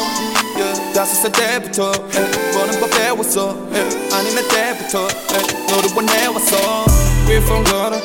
[0.57, 6.87] Yeah, 다섯 살 때부터 yeah, 버는 법 배웠어 yeah, 아니 날 때부터 yeah, 너를 원해왔어.
[7.29, 8.01] We're from Ghana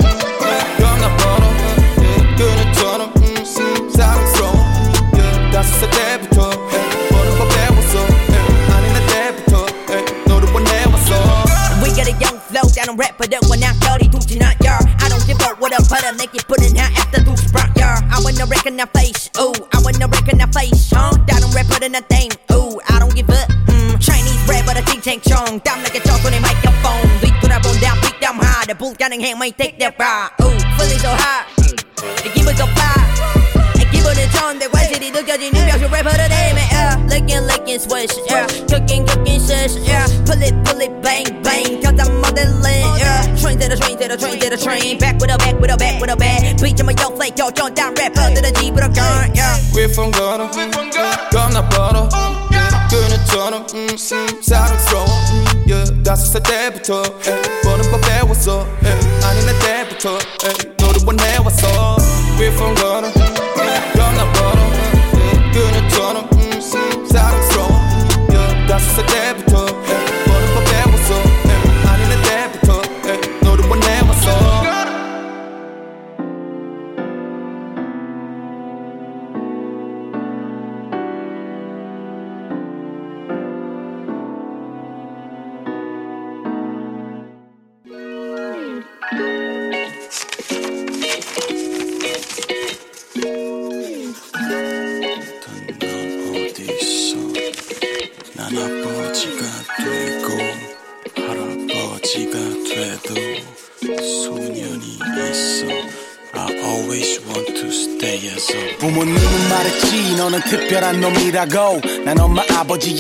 [2.82, 4.54] We 음, 음 사랑스러워
[5.14, 5.52] yeah.
[5.54, 7.10] 다섯 살 때부터 yeah.
[7.14, 8.74] 보는 법 배웠어 yeah.
[8.74, 10.28] 아니 do 때부터 yeah.
[10.28, 11.14] 너를 보내왔어
[11.84, 12.66] We got a young flow
[14.66, 14.80] yeah.
[14.98, 16.18] I don't give up what I'm putting
[16.48, 18.02] put it high after do sprout yeah.
[18.10, 21.14] I wanna wreck in that face ooh I wanna recognize face huh?
[21.30, 25.62] 다른 래퍼들은 나 땡 ooh I don't give up 음, mm, Chinese rapper 다 칭칭총
[25.62, 27.31] 땀나게 on 손에 microphone.
[28.71, 31.45] 빅담 하드 불가능해 may take that ride ooh feeling so high
[32.35, 36.97] 기분 so fly 기분은 좋은데 관실이 느껴지는 병신 래퍼들 애매 yeah.
[37.11, 38.47] Licking licking swish yeah.
[38.69, 40.07] Cooking cooking shish yeah.
[40.27, 43.23] Pull it pull it bang bang cause I'm modeling yeah.
[43.37, 45.73] Train to the train to the train to the train Back with a back with
[45.73, 48.89] a back with a back Beat to my yo flake yo 전 down 래퍼들은 집으로
[48.93, 49.59] gun yeah.
[49.75, 50.51] We from Ghana
[51.31, 52.09] 겁나 벌어
[52.91, 56.03] 그녀처럼 음, 음, 사랑스러워 음, yeah.
[56.03, 57.60] 다섯 살 때부터 에
[60.02, 61.96] 터 에이, 너를 원해 왔어
[62.40, 62.74] We from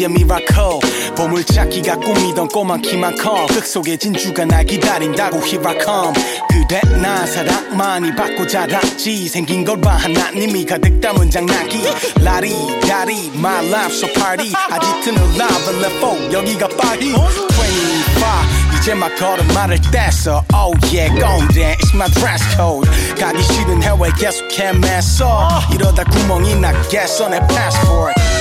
[0.01, 0.45] 아버지의 miracle
[1.15, 6.13] 보물찾기가 꿈이던 꼬마 키만 커끝 속에 진주가 날 기다린다고 Here I come
[6.49, 9.27] 그대 나 사랑 많이 받고 자랐지.
[9.27, 11.83] 생긴 걸 봐 하나님이 가득 담은 장난기.
[12.23, 12.51] la
[12.87, 14.51] di da di my life so party.
[14.69, 17.09] 아지트는 love and let go 여기가 파리.
[17.09, 17.21] 25
[18.81, 22.89] 이제 막 걸음마를 뗐어 Oh yeah 꼰대 It's my dress code.
[23.19, 28.13] 가기 싫은 해외 계속 헤맸어 이러다 구멍이 나겠어 내 passport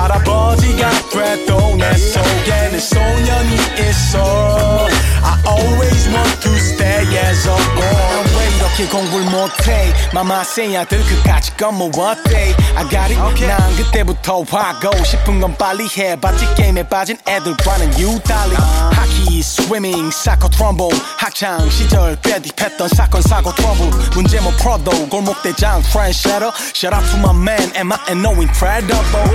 [0.00, 4.88] 할아버지가 돼도 내 속에는 소년이 있어.
[5.22, 8.20] I always want to stay as a boy.
[8.38, 9.92] 왜 이렇게 공부를 못해?
[10.14, 13.46] mama's 아들 그까짓 건 뭐 어때 I got it.
[13.46, 16.54] 난 그때부터 하고 싶은 건 빨리 해봤지?
[16.54, 18.54] 게임에 빠진 애들과는 유달리.
[18.56, 23.90] 하키, swimming, soccer, 트럼본 학창 시절 꽤 deep했던 사건 사고 트러블.
[24.14, 29.28] 문제 못 풀어도 골목대장 프렌셔터 Shout out to my man and my and no incredible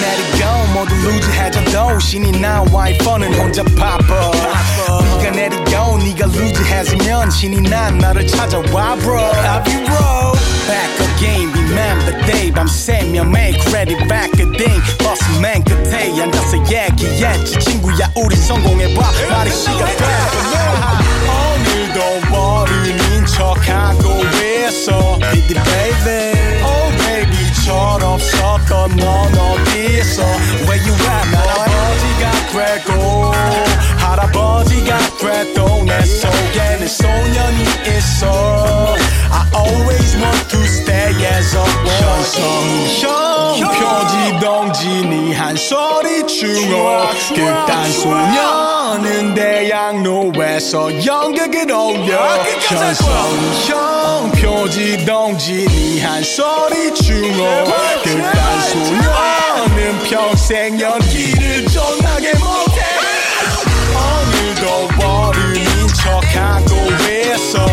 [0.00, 4.30] 내리고 모두 루즈해져도 신이 나 와이퍼는 혼자 바빠.
[5.18, 9.18] 네가 내리고 네가 루즈해지면 신이 난 나를 찾아와 bro.
[9.18, 10.32] Love you bro.
[10.66, 12.52] Back again remember day.
[12.52, 17.58] 밤새며 make ready back again 버스 맨 끝에 앉아서 얘기했지.
[17.58, 19.00] 친구야 우린 성공해봐.
[19.30, 20.58] 말이 시간 됐어
[21.28, 24.22] 오늘도 모르는 척하고
[24.68, 25.18] 있어.
[25.32, 26.57] It baby
[27.70, 30.22] Oh baby처럼 섰던 넌 어디 있어
[30.64, 33.67] Where you at 난 아버지가 되고
[34.18, 38.96] 할아버지가 돼도 내 속에는 소년이 있어.
[39.30, 43.08] I always want to stay as a boy 현성이 형.
[43.78, 52.44] 표지동진이 한 소리 중어 극단 소년은 대학로에서 연극을 올려.
[52.60, 57.64] 현성이 형 표지동진이 한 소리 중어
[58.02, 62.32] 극단 소년은 평생 연기를 전하게
[66.37, 66.75] 모르는 척하고
[67.09, 67.65] 있어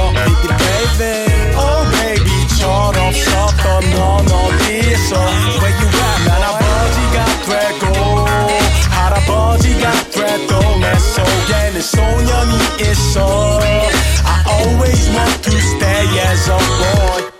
[0.58, 5.16] baby Oh baby처럼 섰던 넌 어디 있어
[5.60, 8.26] Where you at 난 아버지가 되고
[8.90, 13.60] 할아버지가 돼도 내 속에는 소년이 있어
[14.24, 17.33] I always want to stay as a boy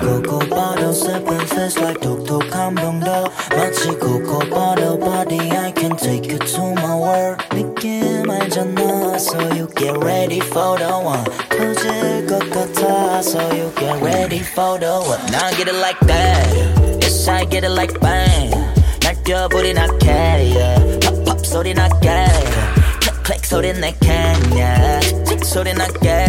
[0.00, 3.10] 코코바로 sevences like 독도 감동도
[3.56, 3.88] 마치
[4.50, 10.40] bottle, body I can take you to my world 느낌 알잖아 so you get ready
[10.40, 11.24] for the one.
[11.50, 15.20] 터질 것 같아 so you get ready for the one.
[15.32, 16.46] Now get it like that
[17.02, 18.54] yes I get it like bang.
[19.02, 20.10] 날뛰어버리 나게
[20.54, 21.00] yeah.
[21.26, 22.26] 팝팝 소리 나게
[23.00, 24.08] 클릭 클릭 소리 내게
[24.54, 25.44] yeah.
[25.44, 26.26] 소리 나게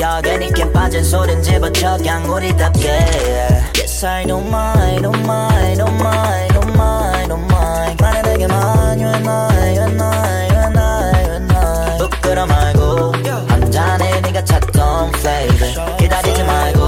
[0.00, 3.72] 여전히 게 빠진 소린 집어쳐 그냥 우리답게 yeah.
[3.76, 9.06] Yes I don't mind, don't mind, don't mind, don't mind, don't mind 말해 내게만 you
[9.06, 13.12] and I, you and I, you and I, you and I 부끄러 말고
[13.48, 16.82] 한 잔에 네가 찾던 flavor 기다리지 말고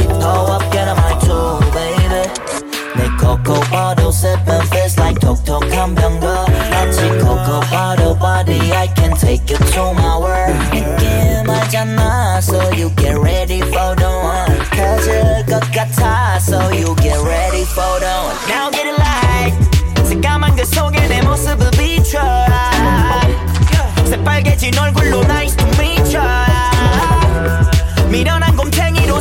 [0.00, 2.26] Hip-hop up, get on my tool, baby
[2.96, 9.48] 내 cocoa bottle sipping feels like 톡톡한 병더 마치 cocoa bottle body I can take
[9.48, 10.93] you to my world
[11.65, 17.63] 알잖아 So you get ready for the one 터질 것 같아 So you get ready
[17.65, 22.19] for the one Now get it like 새까만 그 속에 내 모습을 비춰
[24.05, 26.23] 새빨개진 얼굴로 nice to meet you
[28.09, 29.19] 미련한 곰탱이로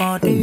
[0.00, 0.39] all day.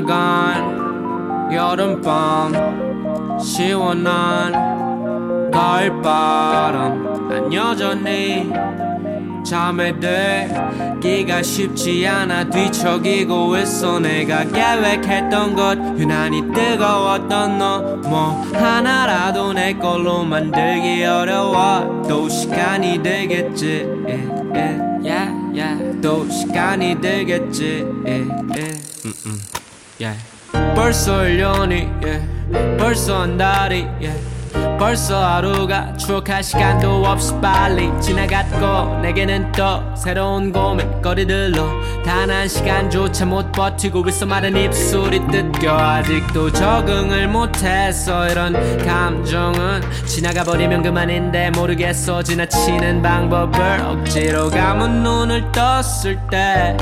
[0.00, 7.28] 지나간 여름밤 시원한 가을바람.
[7.28, 8.50] 난 여전히
[9.44, 14.00] 잠에 들기가 쉽지 않아 뒤척이고 있어.
[14.00, 17.80] 내가 계획했던 것 유난히 뜨거웠던 너.
[18.08, 22.02] 뭐 하나라도 내 걸로 만들기 어려워.
[22.08, 23.86] 또 시간이 들겠지.
[24.06, 26.00] yeah, yeah, yeah, yeah.
[26.00, 27.84] 또 시간이 들겠지.
[28.06, 28.79] yeah,
[30.80, 32.78] 벌써 1년이 yeah.
[32.78, 34.18] 벌써 한 달이 yeah.
[34.78, 43.52] 벌써 하루가 추억할 시간도 없이 빨리 지나갔고 내게는 또 새로운 고민거리들로 단 한 시간조차 못
[43.52, 53.02] 버티고 있어 마른 입술이 뜯겨 아직도 적응을 못했어 이런 감정은 지나가 버리면 그만인데 모르겠어 지나치는
[53.02, 56.74] 방법을 억지로 감은 눈을 떴을 때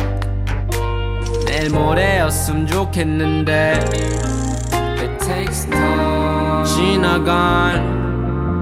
[1.59, 3.80] 내일 모레였으면 좋겠는데.
[4.72, 6.64] It takes time.
[6.64, 7.98] 지나간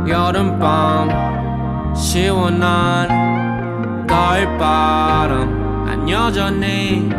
[0.09, 5.85] 여름밤 시원한 가을바람.
[5.85, 7.11] 난 여전히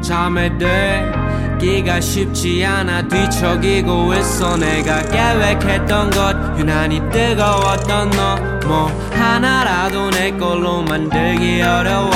[0.00, 4.56] 잠에 들기가 쉽지 않아 뒤척이고 있어.
[4.56, 12.10] 내가 계획했던 것 유난히 뜨거웠던 너 뭐 하나라도 내 걸로 만들기 어려워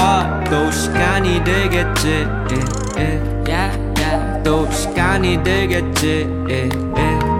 [0.51, 4.43] 또 시간이 들겠지 yeah, yeah, yeah, yeah.
[4.43, 7.33] 또 시간이 들겠지 yeah, yeah.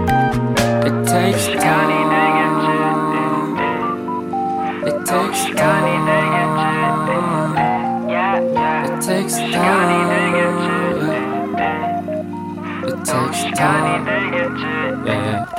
[0.85, 2.11] It takes time
[4.85, 6.07] It takes time
[8.85, 10.13] It takes time
[12.85, 14.05] It takes time
[15.05, 15.52] Yeah, yeah.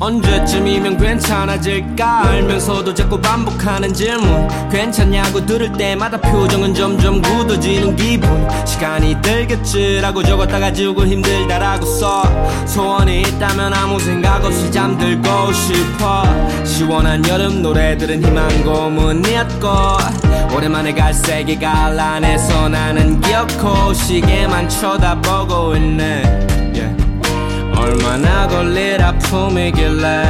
[0.00, 4.48] 언제쯤이면 괜찮아질까 알면서도 자꾸 반복하는 질문.
[4.70, 8.48] 괜찮냐고 들을 때마다 표정은 점점 굳어지는 기분.
[8.66, 12.22] 시간이 들겠지라고 적었다가 지우고 힘들다라고 써.
[12.66, 16.24] 소원이 있다면 아무 생각 없이 잠들고 싶어.
[16.64, 19.68] 시원한 여름 노래들은 희망 고문이었고
[20.56, 26.59] 오랜만에 갈색이 갈란해서 나는 기억고 시계만 쳐다보고 있네.
[27.80, 30.24] 얼마나 걸릴 아픔이길래.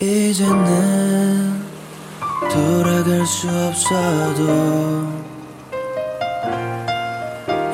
[0.00, 1.62] 이제는
[2.50, 4.46] 돌아갈 수 없어도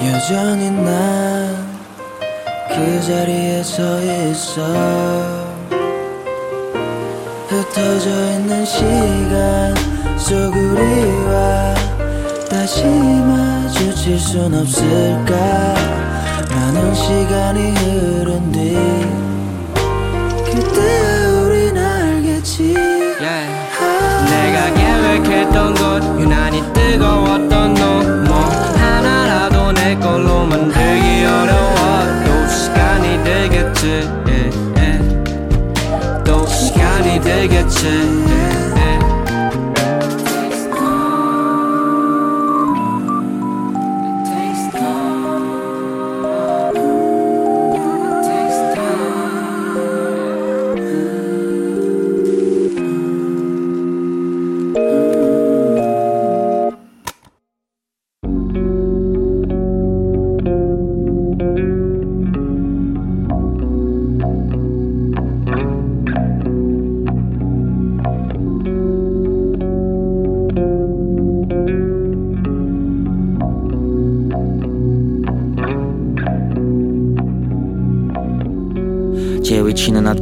[0.00, 1.72] 여전히 난
[2.74, 4.62] 그 자리에 서 있어.
[7.48, 9.74] 흩어져 있는 시간
[10.18, 11.74] 속 우리와
[12.52, 15.74] 다시 마주칠 순 없을까?
[16.50, 18.76] 많은 시간이 흐른 뒤
[20.44, 22.74] 그때 우린 알겠지.
[22.74, 28.34] 내가 계획했던 것 유난히 뜨거웠던 너뭐
[28.76, 31.74] 하나라도 내 걸로 만들기 어려워.
[32.26, 34.10] 또 시간이 되겠지.
[34.28, 35.00] 예, 예.
[36.22, 38.51] 또 시간이 되겠지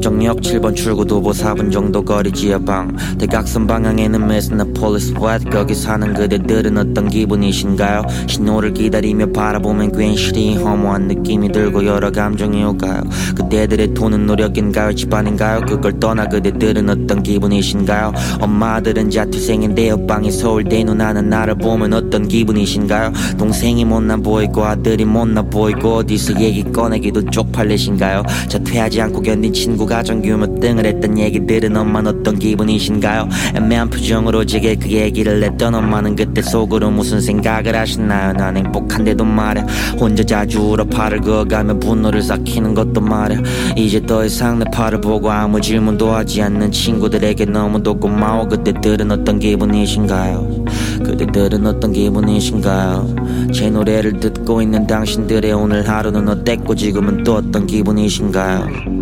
[0.01, 2.97] 합정역 7번 출구 도보 4분 정도 거리 지하방.
[3.19, 8.05] 대각선 방향에는 메세나폴리스 웻 거기 사는 그대들은 어떤 기분이신가요?
[8.27, 13.03] 신호를 기다리며 바라보면 괜시리 허무한 느낌이 들고 여러 감정이 오가요?
[13.37, 14.95] 그대들의 돈은 노력인가요?
[14.95, 15.67] 집안인가요?
[15.67, 18.15] 그걸 떠나 그대들은 어떤 기분이신가요?
[18.41, 23.13] 엄마 아들은 자퇴생인데요 방의 서울대 누나는 나를 보면 어떤 기분이신가요?
[23.37, 28.23] 동생이 못나 보이고 아들이 못나 보이고 어디서 얘기 꺼내기도 쪽팔리신가요?
[28.49, 33.29] 자퇴하지 않고 견딘 친구 가정 규모 등을 했던 얘기들은 엄마는 어떤 기분이신가요?
[33.57, 38.33] 애매한 표정으로 제게 그 얘기를 했던 엄마는 그때 속으로 무슨 생각을 하셨나요?
[38.35, 39.67] 난 행복한데도 말야
[39.99, 43.43] 혼자 자주 울어 팔을 그어가며 분노를 삭히는 것도 말야
[43.77, 48.47] 이제 더 이상 내 팔을 보고 아무 질문도 하지 않는 친구들에게 너무도 고마워.
[48.47, 50.65] 그때들은 어떤 기분이신가요?
[51.05, 53.17] 그대들은 어떤 기분이신가요?
[53.53, 59.00] 제 노래를 듣고 있는 당신들의 오늘 하루는 어땠고 지금은 또 어떤 기분이신가요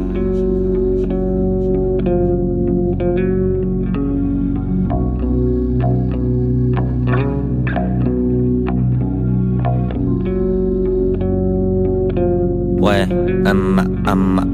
[14.11, 14.48] 엄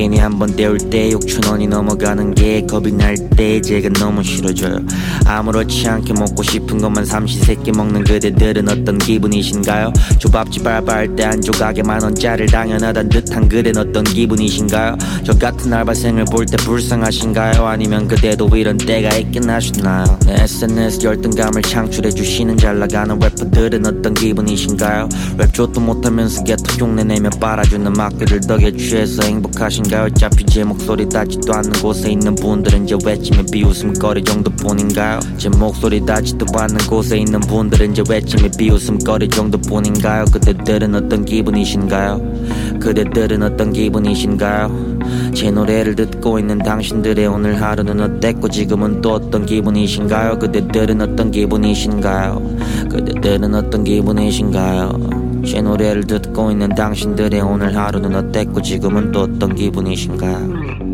[0.00, 4.78] 괜히 한번 때울 때 6천원이 넘어가는 게 겁이 날 때 제가 너무 싫어져요.
[5.26, 9.92] 아무렇지 않게 먹고 싶은 것만 삼시세끼 먹는 그대들은 어떤 기분이신가요?
[10.18, 14.96] 조밥집 알바할 때 한 조각에 만원짜리를 당연하단 듯한 그댄 어떤 기분이신가요?
[15.24, 17.64] 저 같은 알바생을 볼 때 불쌍하신가요?
[17.66, 25.08] 아니면 그대도 이런 때가 있긴 하시나요 내 SNS 열등감을 창출해 주시는 잘나가는 래퍼들은 어떤 기분이신가요?
[25.38, 31.72] 랩 조도 못하면서 개토 흉내내며 빨아주는 막들을 덕에 취해서 행복하신가요 어차피 제 목소리 닿지도 않는
[31.82, 35.18] 곳에 있는 분들은 이제 외침의 비웃음거리 정도뿐인가요?
[35.36, 40.26] 제 목소리 닿지도 않는 곳에 있는 분들은 이제 외침의 비웃음거리 정도뿐인가요?
[40.26, 42.78] 그대들은 어떤 기분이신가요?
[42.80, 45.00] 그대들은 어떤 기분이신가요?
[45.34, 50.38] 제 노래를 듣고 있는 당신들의 오늘 하루는 어땠고 지금은 또 어떤 기분이신가요?
[50.38, 52.58] 그대들은 어떤 기분이신가요?
[52.90, 60.89] 그대들은 어떤 기분이신가요 제 노래를 듣고 있는 당신들의 오늘 하루는 어땠고 지금은 또 어떤 기분이신가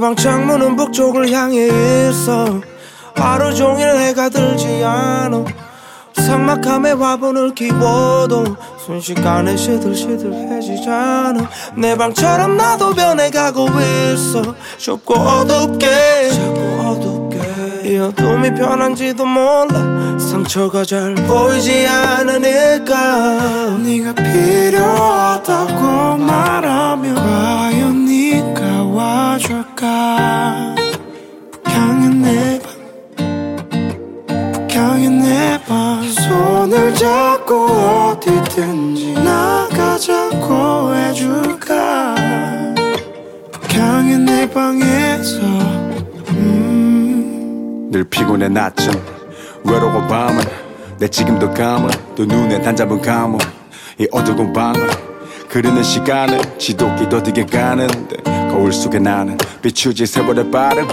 [0.00, 1.68] 방 창문은 북쪽을 향해
[2.08, 2.60] 있어.
[3.14, 5.44] 하루 종일 해가 들지 않아.
[6.14, 11.48] 삭막함에 화분을 키워도 순식간에 시들시들해지잖아.
[11.76, 14.54] 내 방처럼 나도 변해가고 있어.
[14.78, 16.30] 좁고 어둡게.
[16.30, 17.90] 자꾸 어둡게.
[17.90, 20.18] 이 어둠이 편한지도 몰라.
[20.18, 23.76] 상처가 잘 보이지 않으니까.
[23.84, 25.82] 네가 필요하다고
[26.16, 28.69] 말하면 과연 네가
[29.00, 30.74] 와줄까?
[31.52, 32.70] 북향의 내방
[34.52, 42.14] 북향의 내방 손을 잡고 어디든지 나가자고 해줄까?
[43.52, 45.40] 북향의 내 방에서
[47.90, 48.92] 늘 피곤해 낮쯤
[49.64, 50.44] 외로워 밤은
[50.98, 53.38] 내 지금도 감은 또 눈에 단 잡은 감은
[53.98, 54.88] 이 어두운 방을
[55.48, 60.88] 그리는 시간은 지독히 더디게 가는데 거울 속에 나는 비추지 세월의 빠름.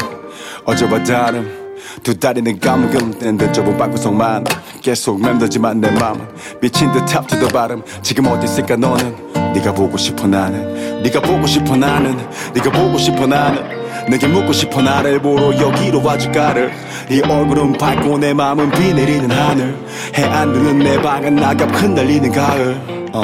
[0.65, 1.67] 어제와 다름.
[2.03, 4.45] 두 다리는 감금된 듯 좁은 방구석만
[4.81, 6.21] 계속 맴돌지만 내 맘은
[6.61, 7.81] 미친 듯 top to the bottom.
[8.03, 9.15] 지금 어디 있을까 너는?
[9.53, 11.01] 네가 보고 싶어 나는.
[11.01, 12.17] 네가 보고 싶어 나는.
[12.53, 16.71] 네가 보고 싶어 나는 내게 묻고 싶어 나를 보러 여기로 와줄까를.
[17.09, 19.75] 네 얼굴은 밝고 내 마음은 비 내리는 하늘.
[20.17, 22.79] 해 안 드는 내 방은 나갑 흩날리는 가을.
[23.13, 23.21] 어,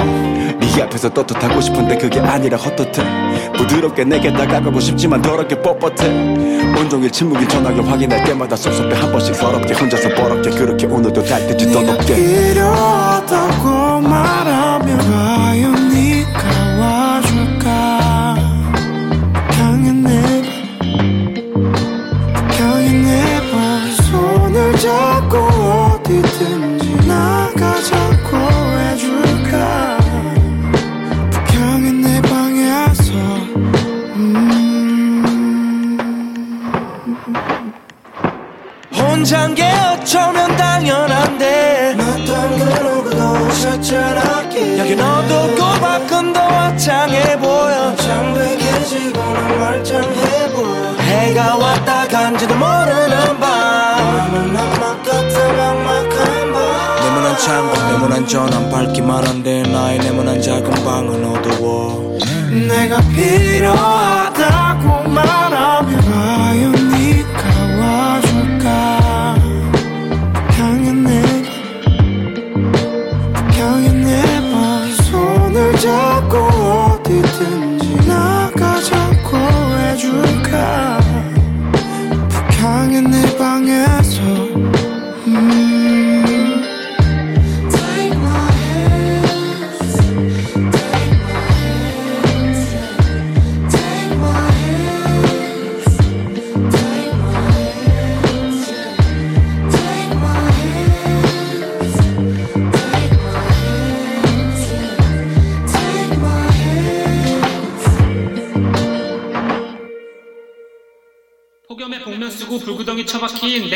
[0.60, 3.54] 네 앞에서 떳떳하고 싶은데 그게 아니라 헛헛해.
[3.58, 6.78] 부드럽게 내게 다가가고 싶지만 더럽게 뻣뻣해.
[6.78, 8.96] 온종일 침묵인 전화기 확인할 때마다 섭섭해.
[9.00, 12.16] 한 번씩 서럽게 혼자서 버럽게 그렇게 오늘도 달빛이 더 높게.
[12.16, 16.63] 필요하다고 말하면 과연 네가
[24.84, 28.36] 잡고 어디든지 나가자고
[28.80, 29.98] 해줄까?
[31.32, 33.14] 북향의 내 방에서
[38.92, 41.96] 혼자인 게 어쩌면 당연한데.
[41.98, 42.04] 그
[42.82, 44.44] 누구도 오셨잖아
[44.80, 47.96] 여긴 어둡고 밖은 더 화창해 보여.
[47.96, 53.50] 창백해 지고는 말짱해 보여 해가 왔다 간지도 모르는 밤.
[54.56, 57.04] 악막 같은 막막한 밤.
[57.04, 62.18] 네모난 창문 네모난 전환 밝기만 한데 나의 네모난 작은 방은 어두워.
[62.68, 67.42] 내가 필요하다고 말하면 과연 네가
[67.80, 68.68] 와줄까?
[70.58, 71.44] 향해 내방
[73.58, 76.13] 향해 내방 손을 잡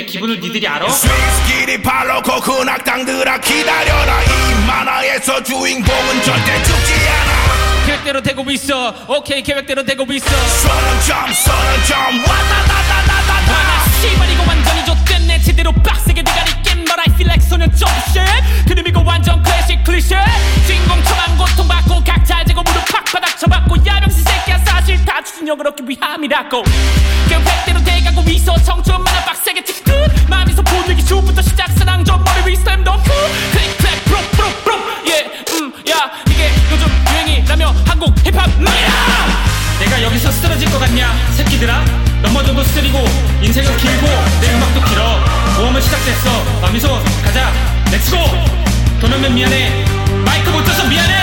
[0.07, 0.89] 기분을 니들이 알아?
[0.89, 4.23] 스위스끼리 발로고 그 악당들아 기다려라.
[4.23, 7.85] 이 만화에서 주인공은 절대 죽지 않아.
[7.85, 8.93] 계획대로 되고 있어.
[9.07, 10.25] 오케이 계획대로 되고 있어.
[10.29, 12.19] 선은 점 선은 점.
[12.19, 13.53] 와다다다다다다.
[13.53, 17.87] 아, 씨발 이거 완전히 좆됐네 제대로 빡세게 대가리 깬 But I feel like 소년 좀
[18.09, 20.17] shit 그림 이거 완전 클래식 클리셰
[20.65, 24.23] 주인공 처방 고통받고 각자 재고 무릎 팍바닥 쳐받고 야병신
[25.23, 26.63] 추진력을 얻기 위함이라고.
[27.29, 30.29] 계획대로 돼가고 있어 청춘 만화 빡세게 찍듯.
[30.29, 36.11] 마음에서 보내기 슈부터 시작 사랑 좀 머리 위 스탬더 클릭 클릭 프로 프로 프로 예음야
[36.29, 38.87] 이게 요즘 유행이라며 한국 힙합 말이야.
[39.79, 41.83] 내가 여기서 쓰러질 것 같냐 새끼들아?
[42.21, 43.05] 넘어져도 쓰리고
[43.41, 44.07] 인생은 길고
[44.41, 45.19] 내 음악도 길어.
[45.57, 46.43] 모험은 시작됐어.
[46.61, 46.87] 마미소
[47.23, 47.51] 가자.
[47.91, 48.17] 렛츠고
[48.99, 49.85] 돈 없는 미안해.
[50.25, 51.16] 마이크 못 줘서 미안해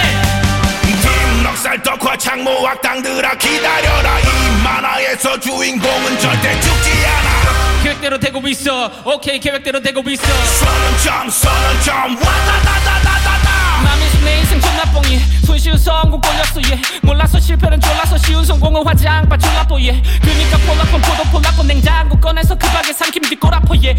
[1.64, 4.20] 팀 넉살 덕화 창모 악당들아 기다려라.
[4.20, 7.82] 이 만화에서 주인공은 절대 죽지 않아.
[7.82, 8.90] 계획대로 되고 있어.
[9.04, 10.22] 오케이 계획대로 되고 있어.
[10.26, 12.16] 선은 점 선은 점.
[12.16, 13.82] 와다다다다다다.
[13.82, 15.18] 마음에서 내 인생 존나 뽕이.
[15.46, 16.80] 손쉬운 성공 꼴렸어 예.
[17.02, 20.02] 몰라서 실패는 졸라서 쉬운 성공은 화장바 졸라뽀 예.
[20.20, 23.96] 그니까 폴라폰 포도 폴라폰 냉장고 꺼내서 급하게 삼킴 뒷골아퍼 예어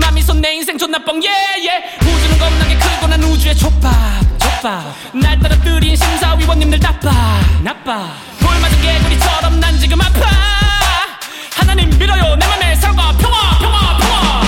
[0.00, 1.98] 마음에서 내 인생 존나 뽕예예.
[2.00, 3.92] 우주는 겁나게 크고 난 우주의 족밥
[4.62, 7.10] 족밥 날 떨어뜨린 심사위원님들 나빠.
[7.62, 8.14] 나빠.
[8.38, 10.20] 돌 맞은 개구리처럼 난 지금 아파.
[11.56, 12.36] 하나님 믿어요.
[12.36, 14.42] 내 맘에 사랑과 평화 평화 평화.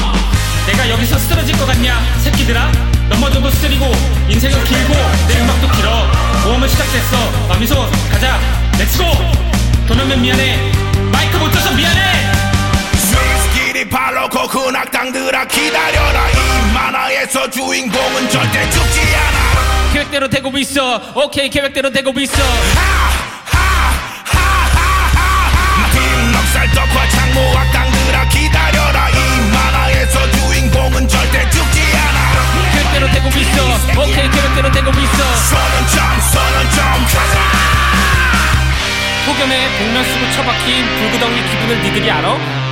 [0.66, 2.70] 내가 여기서 쓰러질 것 같냐 새끼들아?
[3.08, 3.92] 넘어져도 쓰리고
[4.28, 4.94] 인생은 길고
[5.26, 6.06] 내 음악도 길어.
[6.44, 7.48] 모험은 시작됐어.
[7.48, 7.74] 마미손
[8.12, 8.38] 가자.
[8.78, 9.04] let's go
[9.88, 10.72] 돈 없는 미안해.
[11.10, 11.34] 마이크
[14.34, 16.28] 놓고 그 악당들아 기다려라.
[16.30, 19.53] 이 만화에서 주인공은 절대 죽지 않아
[19.94, 21.00] 계획대로 되고 있어.
[21.14, 22.42] 오케이 계획대로 되고 있어.
[26.32, 29.08] 넉살 덕화 창모 악당들아 기다려라.
[29.10, 32.72] 이 만화에서 주인공은 절대 죽지 않아.
[32.72, 34.02] 계획대로 되고 있어.
[34.02, 35.36] 오케이 계획대로 되고 있어.
[35.36, 37.34] 손은 점 손은 점 가자.
[39.26, 42.63] 폭염에 복면 쓰고 처박힌 불구덩이 기분을 니들이 알아?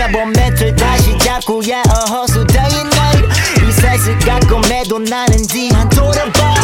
[0.00, 3.28] Yeah, 몸매를 다시 잡고 yeah, 어허 수다인 night
[3.60, 6.54] 리셋을 가끔해도 나는 뒤안 돌아봐.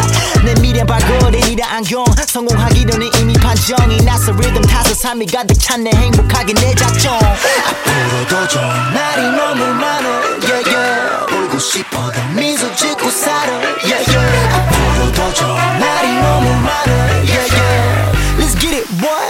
[0.45, 4.33] 내 미련 발걸음이라 안경 성공하기 전에 이미 판정이 났어.
[4.33, 5.91] 리듬 타서 삶이 가득 찼네.
[5.91, 7.15] 행복하게 내 작정.
[7.15, 10.09] 앞으로도 좋은 날이 너무 많아.
[10.43, 11.35] Yeah, yeah.
[11.35, 13.53] 울고 싶어도 미소 짓고 살아.
[13.85, 14.55] Yeah, yeah.
[14.55, 16.93] 앞으로도 좋은 날이 너무 많아.
[17.27, 18.39] Yeah, yeah.
[18.39, 19.26] Let's get it boy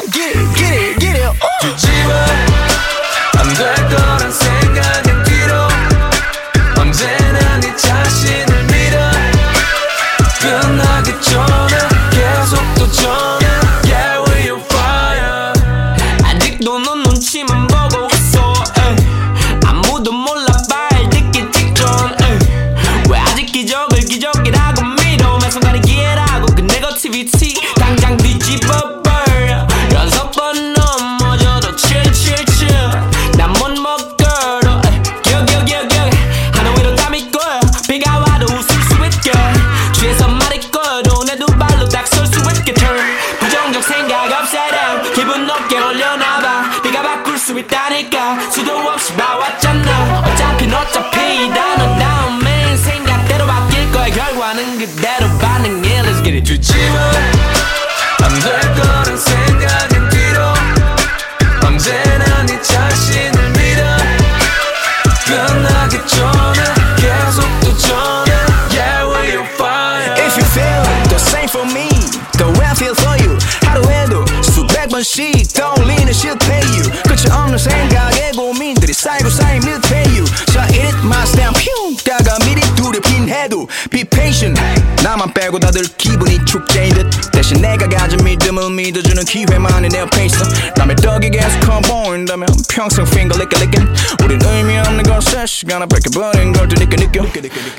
[89.16, 90.44] 주는 기회만이 내 있어
[90.76, 93.88] 남의 떡이 계속 커 보인다면 평생 finger licking licking.
[94.22, 97.24] 우린 의미 없는 것에 시간을 뺏겨버린 걸 드니까 느껴.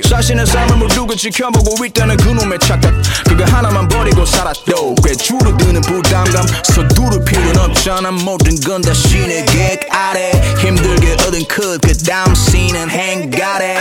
[0.09, 2.91] 자신의 삶을 모두가 지켜보고 있다는 그놈의 착각.
[3.27, 6.43] 그거 하나만 버리고 살았도 꽤 줄어드는 부담감.
[6.63, 8.09] 서두를 필요는 없잖아.
[8.11, 10.31] 모든 건 다 신의 계획 아래.
[10.57, 13.77] 힘들게 얻은 컷그 다음 씬은 행가래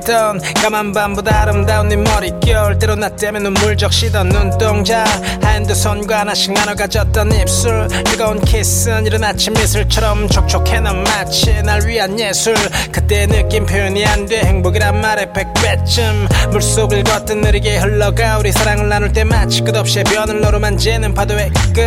[0.00, 5.04] 던 까만 밤보다 아름다운 네 머릿결 때로 나 때문에 눈물 적시던 눈동자
[5.42, 11.62] 하얀 두 손과 하나씩 나눠 가졌던 입술 뜨거운 키스는 이른 아침 미술처럼 촉촉해 넌 마치
[11.62, 12.54] 날 위한 예술
[12.90, 19.12] 그때 느낌 표현이 안 돼 행복이란 말에 백배쯤 물속을 걷듯 느리게 흘러가 우리 사랑을 나눌
[19.12, 21.82] 때 마치 끝없이 변을 너로 만지는 파도의 끝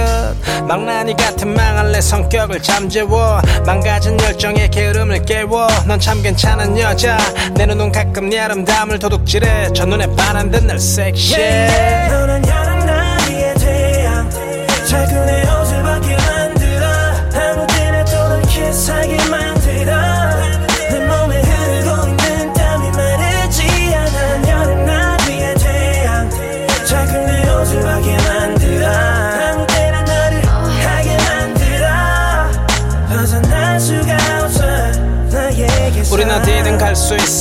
[0.68, 7.18] 망나니 같은 망할 내 성격을 잠재워 망가진 열정의 게으름을 깨워 넌 참 괜찮은 여자
[7.54, 9.74] 내 눈은 가끔 네 아름다움을 도둑질해.
[9.74, 12.08] 첫눈에 반한 듯늘 섹시해.
[12.10, 14.30] 너는 여름 나비의 태양
[15.26, 16.86] 내 옷을 벗게 만들어.
[17.34, 19.18] 아무 때나 또널 키스하게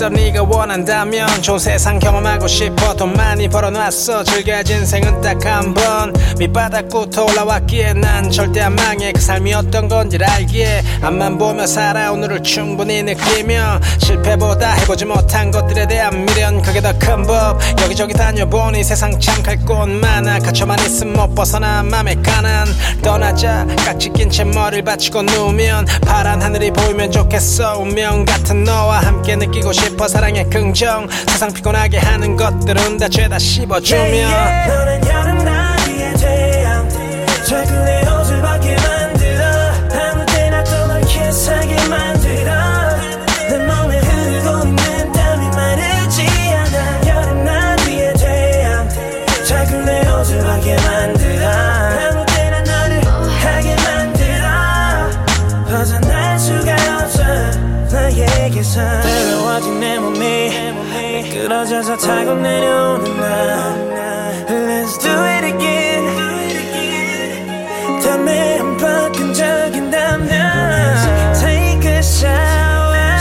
[0.02, 2.92] 있어 네가 원한다면 좋은 세상 경험하고 싶어.
[2.94, 4.24] 돈 많이 벌어놨어.
[4.24, 6.12] 즐겨야지 인생은 딱 한 번.
[6.38, 9.12] 밑바닥부터 올라왔기에 난 절대 안 망해.
[9.12, 12.10] 그 삶이 어떤 건지를 알기에 앞만 보며 살아.
[12.12, 16.60] 오늘을 충분히 느끼며 실패보다 해보지 못한 것들에 대한 미련.
[16.62, 17.60] 그게 더 큰 법.
[17.82, 20.38] 여기저기 다녀보니 세상 참 갈 곳 많아.
[20.40, 22.66] 갇혀만 있으면 못 벗어나 맘에 가난.
[23.02, 27.78] 떠나자 깍지 낀 채 머리를 받치고 누우면 파란 하늘이 보이면 좋겠어.
[27.78, 31.08] 운명 같은 너와 함께 느끼고 싶어 사랑의 긍정.
[31.28, 34.68] 세상 피곤하게 하는 것들은 다 죄다 씹어주면.
[34.68, 36.88] 너는 여름 나비의 태양
[37.84, 38.11] 내
[61.61, 66.05] 미끄러져서 타고 내려오는 날 Let's do it again
[68.01, 70.29] 다음에 한번 끈적인다면
[71.39, 73.19] Take a shower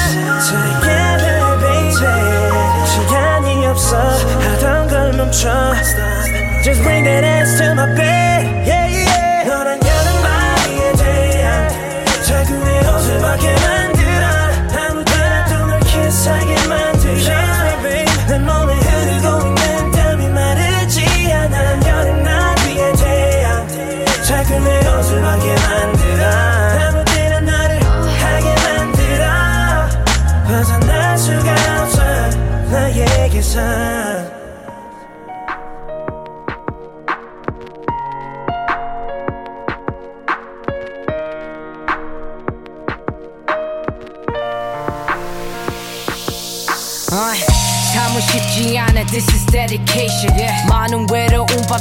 [0.49, 1.93] Together baby
[2.87, 5.75] 시간이 없어 하던 걸 멈춰
[6.65, 8.10] Just bring that ass to my bed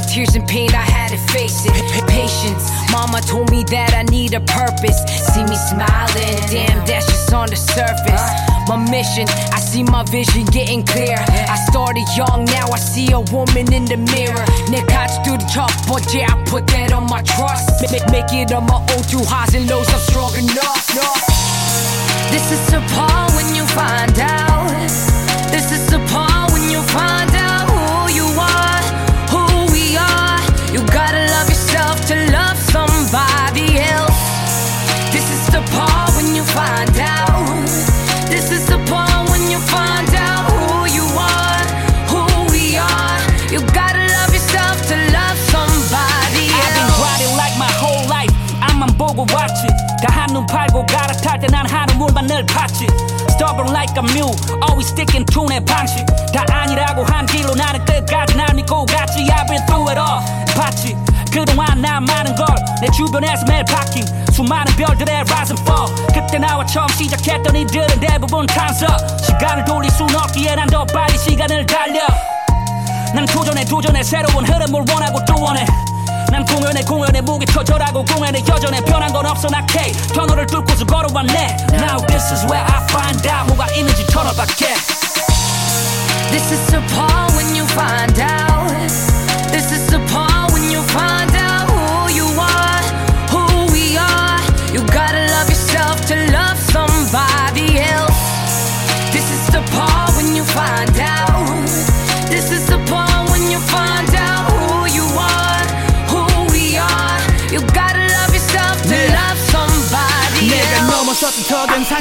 [0.06, 1.74] tears and pain I had to face it
[2.08, 4.98] Patience Mama told me that I need a purpose
[5.32, 8.24] See me smiling Damn that's just on the surface
[8.68, 13.20] My mission I see my vision getting clear I started young now I see a
[13.20, 18.08] woman in the mirror 내 가족들이 첫 번째 I put that on my trust Make,
[18.10, 20.88] make it on my own through highs and lows I'm strong enough
[22.32, 24.56] This is the part when you find out
[25.52, 27.29] this is the part when you find
[52.07, 52.87] 늘 봤지.
[53.29, 54.33] Stubborn like a mule
[54.67, 56.05] Always sticking to 내 방식.
[56.33, 59.25] 다 아니라고 한 길로 나는 끝까지 날 믿고 갔지.
[59.25, 60.21] I've been through it all.
[60.55, 60.95] 봤지?
[61.31, 62.45] 그동안 난 많은 걸
[62.81, 65.87] 내 주변에서 매일 바뀐 수많은 별들의 rise and fall.
[66.13, 68.89] 그때 나와 처음 시작했던 이들은 대부분 탄석
[69.23, 72.01] 시간을 돌릴 순 없기에 난 더 빨리 시간을 달려.
[73.13, 74.01] 난 도전해 도전해.
[74.03, 75.65] 새로운 흐름을 원하고 또 원해
[76.30, 81.56] 난 공연에 공연에 목이 터져라고 공연에 여전해 변한 건 없어 나 K 터널을 뚫고서 걸어왔네
[81.72, 84.74] Now this is where I find out 뭐가 있는지 터널 밖에
[86.30, 88.68] This is the part when you find out.
[89.52, 89.89] This is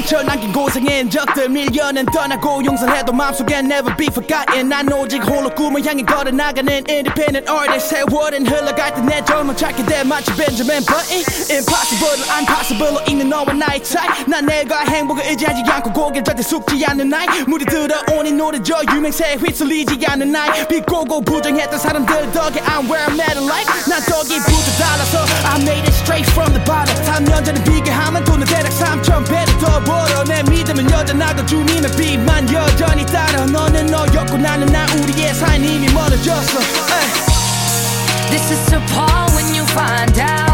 [0.00, 1.48] 상처 남긴 고생한 적들.
[1.50, 4.68] 밀려는 떠나고 용서해도 마음속엔 never be forgotten.
[4.68, 7.88] 난 오직 홀로 꿈을 향해 걸어나가는 independent artist.
[7.90, 10.04] 세월은 흘러갈 때 내 젊은 찾게 돼.
[10.04, 11.20] 마치 벤자민 버튼
[11.50, 14.08] impossible을 unpossible로 읽는 너와 나의 차이.
[14.26, 17.26] 난 내가 행복을 의지하지 않고 고개 절대 숙지 않는 나이.
[17.46, 20.66] 물이 들어오니 노래져 유명세에 휘둘리지 않는 나이.
[20.66, 23.68] 비꼬고 부정했던 사람들 덕에 I'm where I'm at in life.
[23.86, 25.18] 난 덕이부터 달라서
[25.52, 26.96] I made it straight from the bottom.
[27.04, 32.52] 3년 전에 비교하면 돈은 대략 3천 배를 더 벌어 내 믿음은 여전히 빠져나가 주님의 빛만
[32.52, 38.30] 여전히 따라 너는 너였고 나는 나 우리의 사인 이미 멀어졌어 에이.
[38.30, 40.49] This is the part when you find out.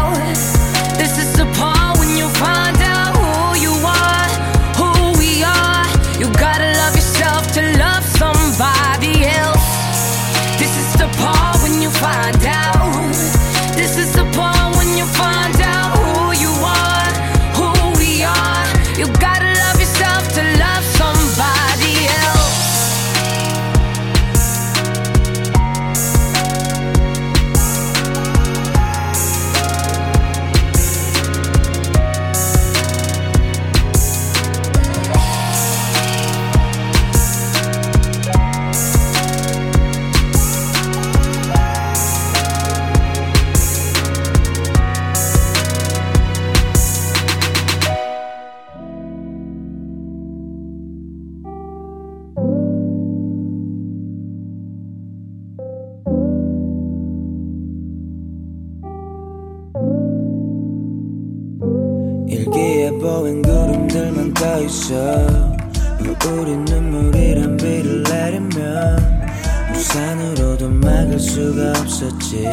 [72.27, 72.43] 없었지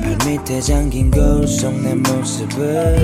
[0.00, 2.96] 발밑에 잠긴 거울 속 내 모습을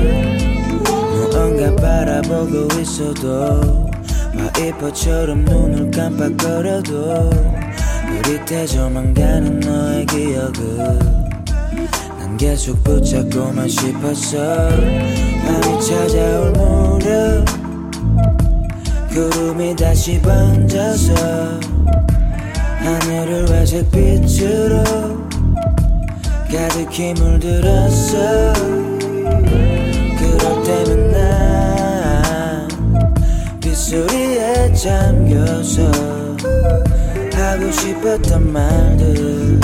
[0.82, 3.86] 무언가 바라보고 있어도
[4.34, 7.30] 와이퍼처럼 눈을 깜빡거려도
[8.06, 10.78] 흐릿해져만 가는 너의 기억을
[12.18, 14.68] 난 계속 붙잡고만 싶었어.
[14.68, 17.44] 밤이 찾아올 무렵
[19.10, 21.14] 구름이 다시 번져서
[22.78, 24.82] 하늘을 회색 빛으로
[26.54, 28.52] 가득히 물들었어.
[30.18, 32.68] 그럴 때면 난
[33.60, 35.90] 빗소리에 잠겨서
[37.34, 39.58] 하고 싶었던 말들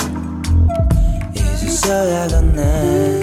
[1.32, 3.20] 이제서야 건네.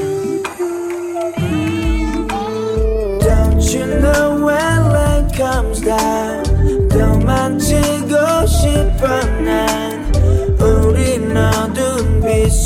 [3.19, 6.47] Don't you know when rain comes down?
[8.47, 9.07] 싶어
[9.43, 9.66] 난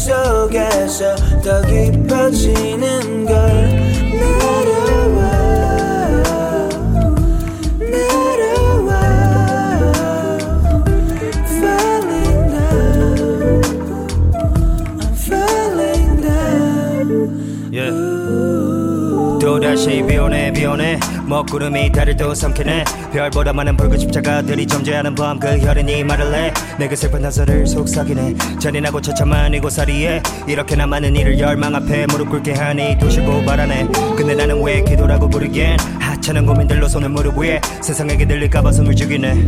[0.02, 3.81] 속에서 더 깊어지는 걸
[21.32, 22.84] 먹구름이 달을 또 삼키네.
[23.14, 28.36] 별보다 많은 붉은 십자가들이 존재하는 밤 그 혈흔이 말을 해 내그 슬픈 한설을 속삭이네.
[28.60, 33.88] 잔인하고 처참한 이곳살이에 이렇게나 많은 일을 열망 앞에 무릎 꿇게 하니 도시 고발하네.
[34.18, 39.46] 근데 나는 왜 기도라고 부르기엔 하찮은 고민들로 손을 무릎 위에 세상에게 들릴까봐 숨을 죽이네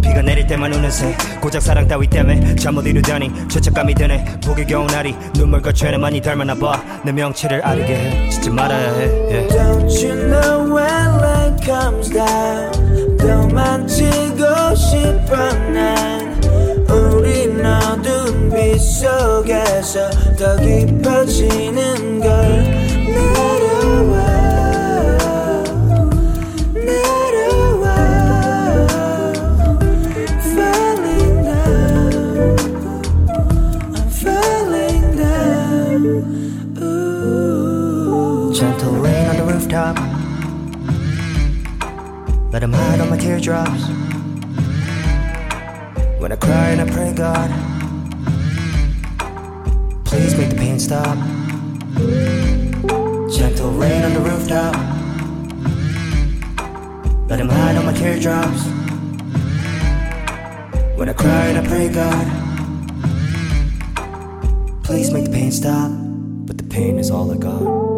[0.00, 4.24] 비가 내릴 때만 우는 새 고작 사랑 따위 때문에 잠 못 이루다니 죄책감이 드네.
[4.46, 8.30] 보기 겨운 날이 눈물과 죄는 많이 닮았나 봐내 명치를 아르게 해.
[8.30, 9.02] 짓지 말아야 해.
[9.32, 9.48] 예.
[9.48, 13.16] Don't you know when rain comes down?
[13.18, 15.36] 더 만지고 싶어
[15.72, 16.40] 난
[16.88, 22.88] 우리 어두운 빛 속에서 더 깊어지는 걸
[39.68, 39.96] rooftop.
[42.52, 43.88] Let him hide on my teardrops.
[46.18, 47.50] When I cry and I pray God
[50.04, 51.16] Please make the pain stop.
[53.30, 54.74] Gentle rain on the rooftop.
[57.28, 58.64] Let him hide on my teardrops.
[60.96, 62.26] When I cry and I pray God
[64.82, 65.90] Please make the pain stop.
[66.46, 67.97] But the pain is all I got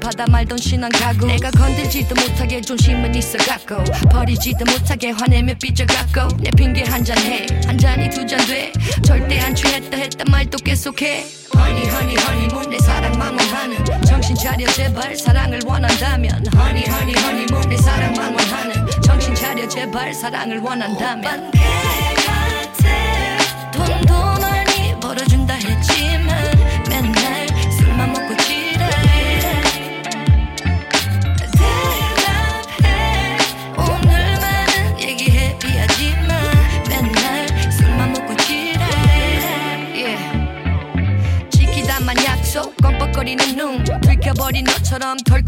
[0.00, 3.84] 조립하다 말던 신혼 가구 내가 건들지도 못하게 존심은 있어갖고.
[4.10, 6.36] 버리지도 못하게 화내며 삐져갖고.
[6.38, 7.46] 내 핑계 한 잔해.
[7.66, 8.72] 한 잔이 두 잔 돼.
[9.04, 11.24] 절대 안 취했다 했다 말도 계속해.
[11.54, 13.84] 허니 허니 허니문 내 사랑 망원하는.
[14.06, 15.14] 정신 차려 제발.
[15.16, 16.46] 사랑을 원한다면.
[16.46, 18.86] 허니 허니 허니문 내 사랑 망원하는.
[19.02, 20.14] 정신 차려 제발.
[20.14, 21.50] 사랑을 원한다면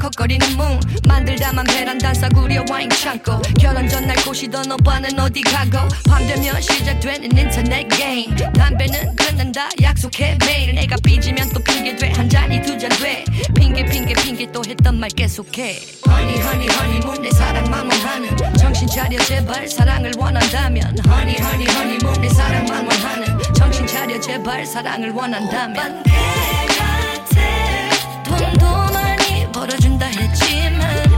[0.03, 5.89] 덜컥거리는 문 만들다만 베란다 싸구려 와인 창고 결혼 전날 꼬시던 오빠는 어디 가고.
[6.09, 8.35] 밤 되면 시작되는 인터넷 게임.
[8.53, 10.75] 담배는 끊는다 약속해 매일.
[10.75, 13.25] 내가 삐지면 또 핑계 돼 한 잔이 두 잔 돼.
[13.55, 15.79] 핑계 핑계 핑계 또 했던 말 계속해.
[16.09, 20.99] honey honey 허니문 내 사랑 망원하는 정신 차려 제발 사랑을 원한다면.
[20.99, 26.03] honey honey 허니문 내 사랑 망원하는 정신 차려 제발 사랑을 원한다면
[29.63, 31.12] 벌어준다 했지만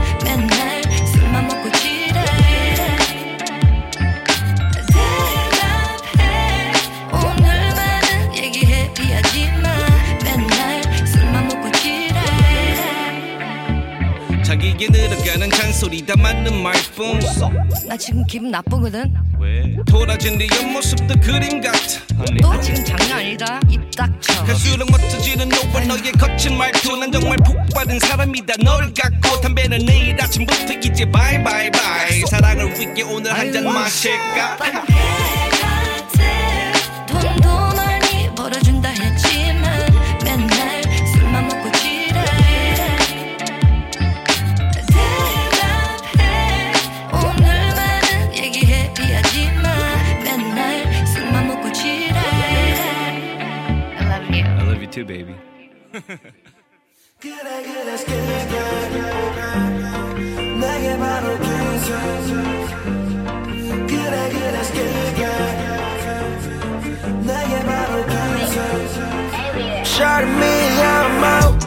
[14.55, 17.19] 자기에게 늘어가는 잔소리 다 맞는 말뿐
[17.87, 19.13] 나 지금 기분 나쁘거든?
[19.37, 19.75] 왜?
[19.85, 21.77] 돌아진 네 옆모습도 그림 같아.
[22.39, 23.59] 너 지금 장난 아니다?
[23.69, 24.45] 입 닥쳐.
[24.45, 26.95] 갈수록 멋져지는 너와 너의 거친 말투.
[26.95, 29.41] 난 정말 푹 빠진 사람이다 너를 갖고.
[29.41, 34.57] 담배는 내일 아침부터 이제 bye bye bye 사랑을 위해 오늘 한 잔 마실까?
[37.07, 37.64] 돈도
[54.95, 55.35] too baby.
[60.61, 61.97] 내게 바로 기술
[63.87, 65.21] 그래 그래 스킬게
[67.27, 68.55] 내게 바로 기술
[69.83, 71.59] Shut me out mouth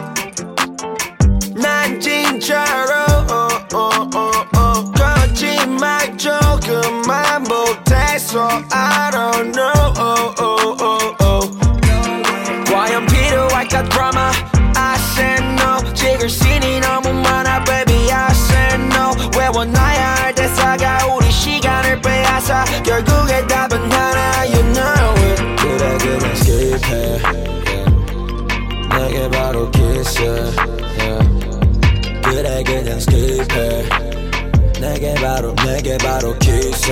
[1.53, 2.93] 난 진짜로
[3.29, 4.91] oh, oh, oh, oh.
[4.97, 8.49] 거짓말 조금만 못해서
[26.88, 27.18] skip해
[28.96, 31.28] 내게 바로 kiss yeah.
[32.22, 33.84] 그래 그냥 skip해
[34.80, 36.90] 내게 바로 내게 바로 kiss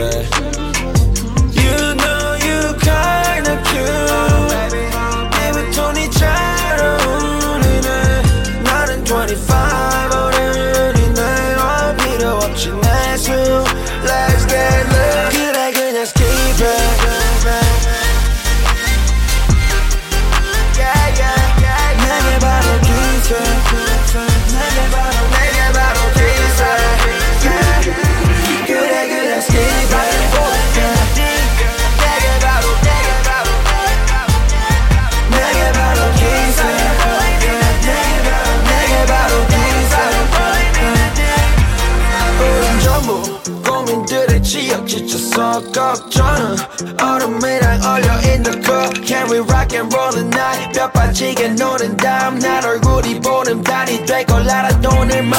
[45.98, 46.58] 걱정은
[47.02, 50.72] 얼음이랑 얼려있는 거 Can we rock and roll tonight?
[50.74, 55.34] 뼈 빠지게 노는 다음 날 얼굴이 보는 달이 될걸 알아 돈을만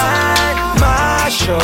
[0.81, 1.59] 마셔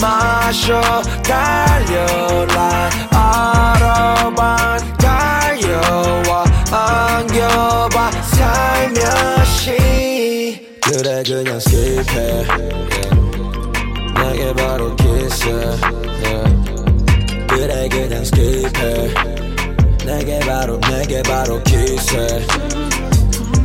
[0.00, 2.90] 마셔 달려라.
[3.10, 8.10] 알아봐 달려와 안겨봐.
[8.22, 9.76] 살며시.
[10.82, 12.44] 그래 그냥 skip해.
[14.14, 16.63] 내게 바로 kiss yeah.
[17.66, 19.08] 그래 그냥 skip해
[20.04, 22.46] 내게 바로 내게 바로 kiss yeah.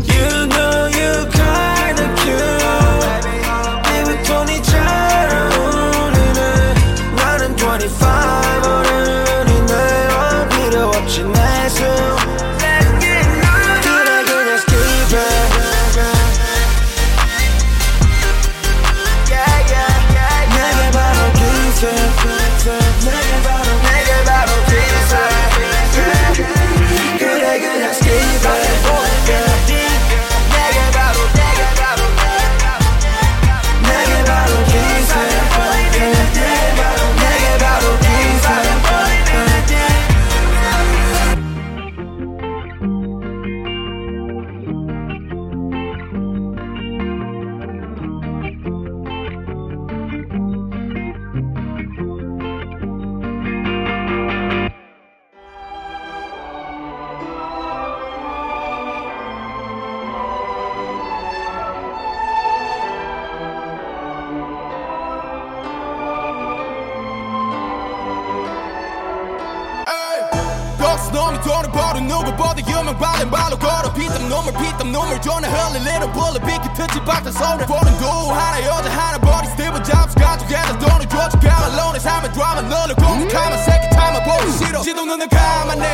[0.08, 1.79] You know you kinda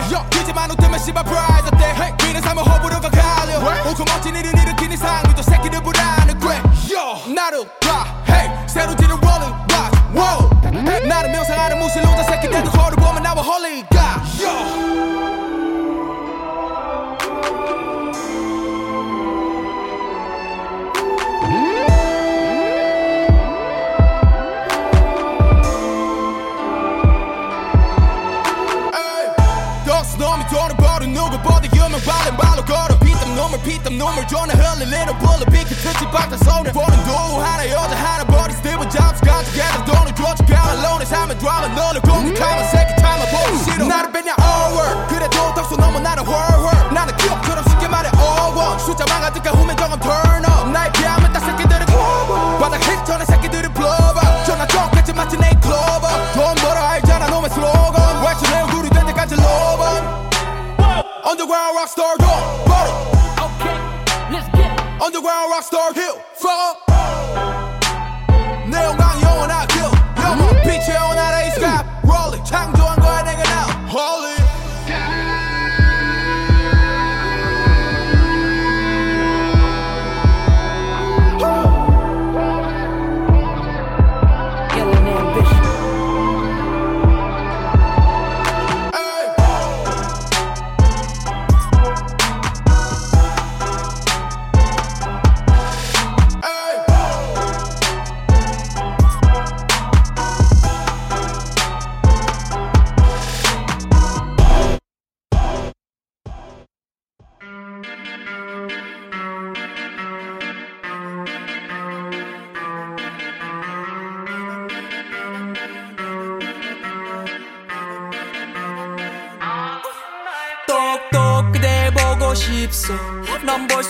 [0.10, 1.55] 감았네 이제만 웃으면 씨발 프라
[30.46, 32.98] 이 돈을 벌어 누구보다 유명 발린 발로 걸어.
[33.00, 35.50] 피땀 눈물 피땀 눈물 존나 흘린 little bullet.
[35.52, 39.22] 비키 트지 박다 손을 보는 두 하나 여자 하나 버리 스티븐 잡스.
[39.26, 40.46] 가족에다 돈을 줘줘.
[40.46, 43.86] 가만론의 삶의 드라마 너를 공격하면 새끼 타면 보기 싫어.
[43.86, 44.36] 나를 뺐냐?
[44.38, 49.76] Over 그래도 덕수 너무 나를 훨훨 나는 기억처럼 쉽게 말해 all one 숫자만 가득한 후면
[49.78, 50.70] 정은 turn up.
[50.70, 51.86] 나의 피하면 딱 새끼들은
[52.60, 57.50] 바닥 힐 전에 새끼들은 blow up 전화 쫓겠지 마치 내 클로버 돈 벌어 알잖아 놈의
[57.50, 58.06] 슬로건
[58.52, 60.25] 내 얼굴이 될 때까지 로번
[61.28, 62.34] Underground rockstar go
[62.66, 62.92] 버려
[65.04, 66.78] Underground rockstar hill fuck
[68.70, 69.92] 내 영광 영원하 kill
[70.22, 71.45] 영원 빛이 영원하라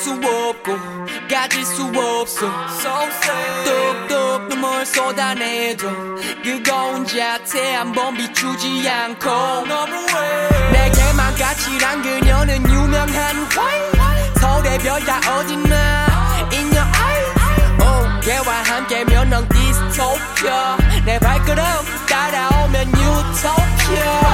[0.06, 0.78] 수 없고
[1.28, 5.90] 가질 수 없어 so sad 뚝뚝 눈물 쏟아내도
[6.44, 9.28] 그거운 자태 한번 비추지 않고
[9.66, 13.82] 너무해 내게만 가치란 그녀는 유명한 화이
[14.40, 16.06] 서울의 별다 어딨나
[16.54, 17.32] In your eyes
[17.82, 21.64] oh, 걔와 함께면 넌 디스토피아 내 발걸음
[22.08, 24.25] 따라오면 유토피아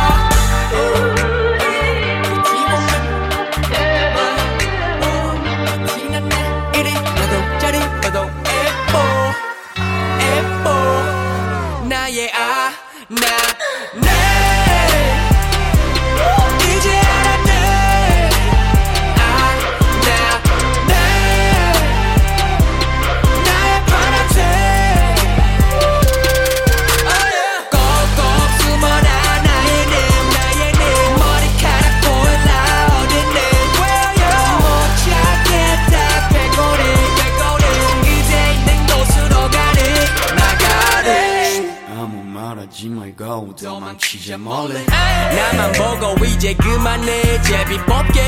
[43.91, 48.21] 망치자 몰래 나만 보고 이제 그만해 제비 뽑게.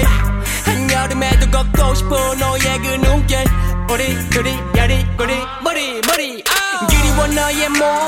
[0.66, 3.38] 한여름에도 걷고 싶어 너의 그 눈길.
[3.90, 5.34] 우리 그리 야리 꼬리
[5.64, 6.44] 머리 머리.
[6.50, 6.88] 아.
[6.88, 8.03] 그리워 너의 몸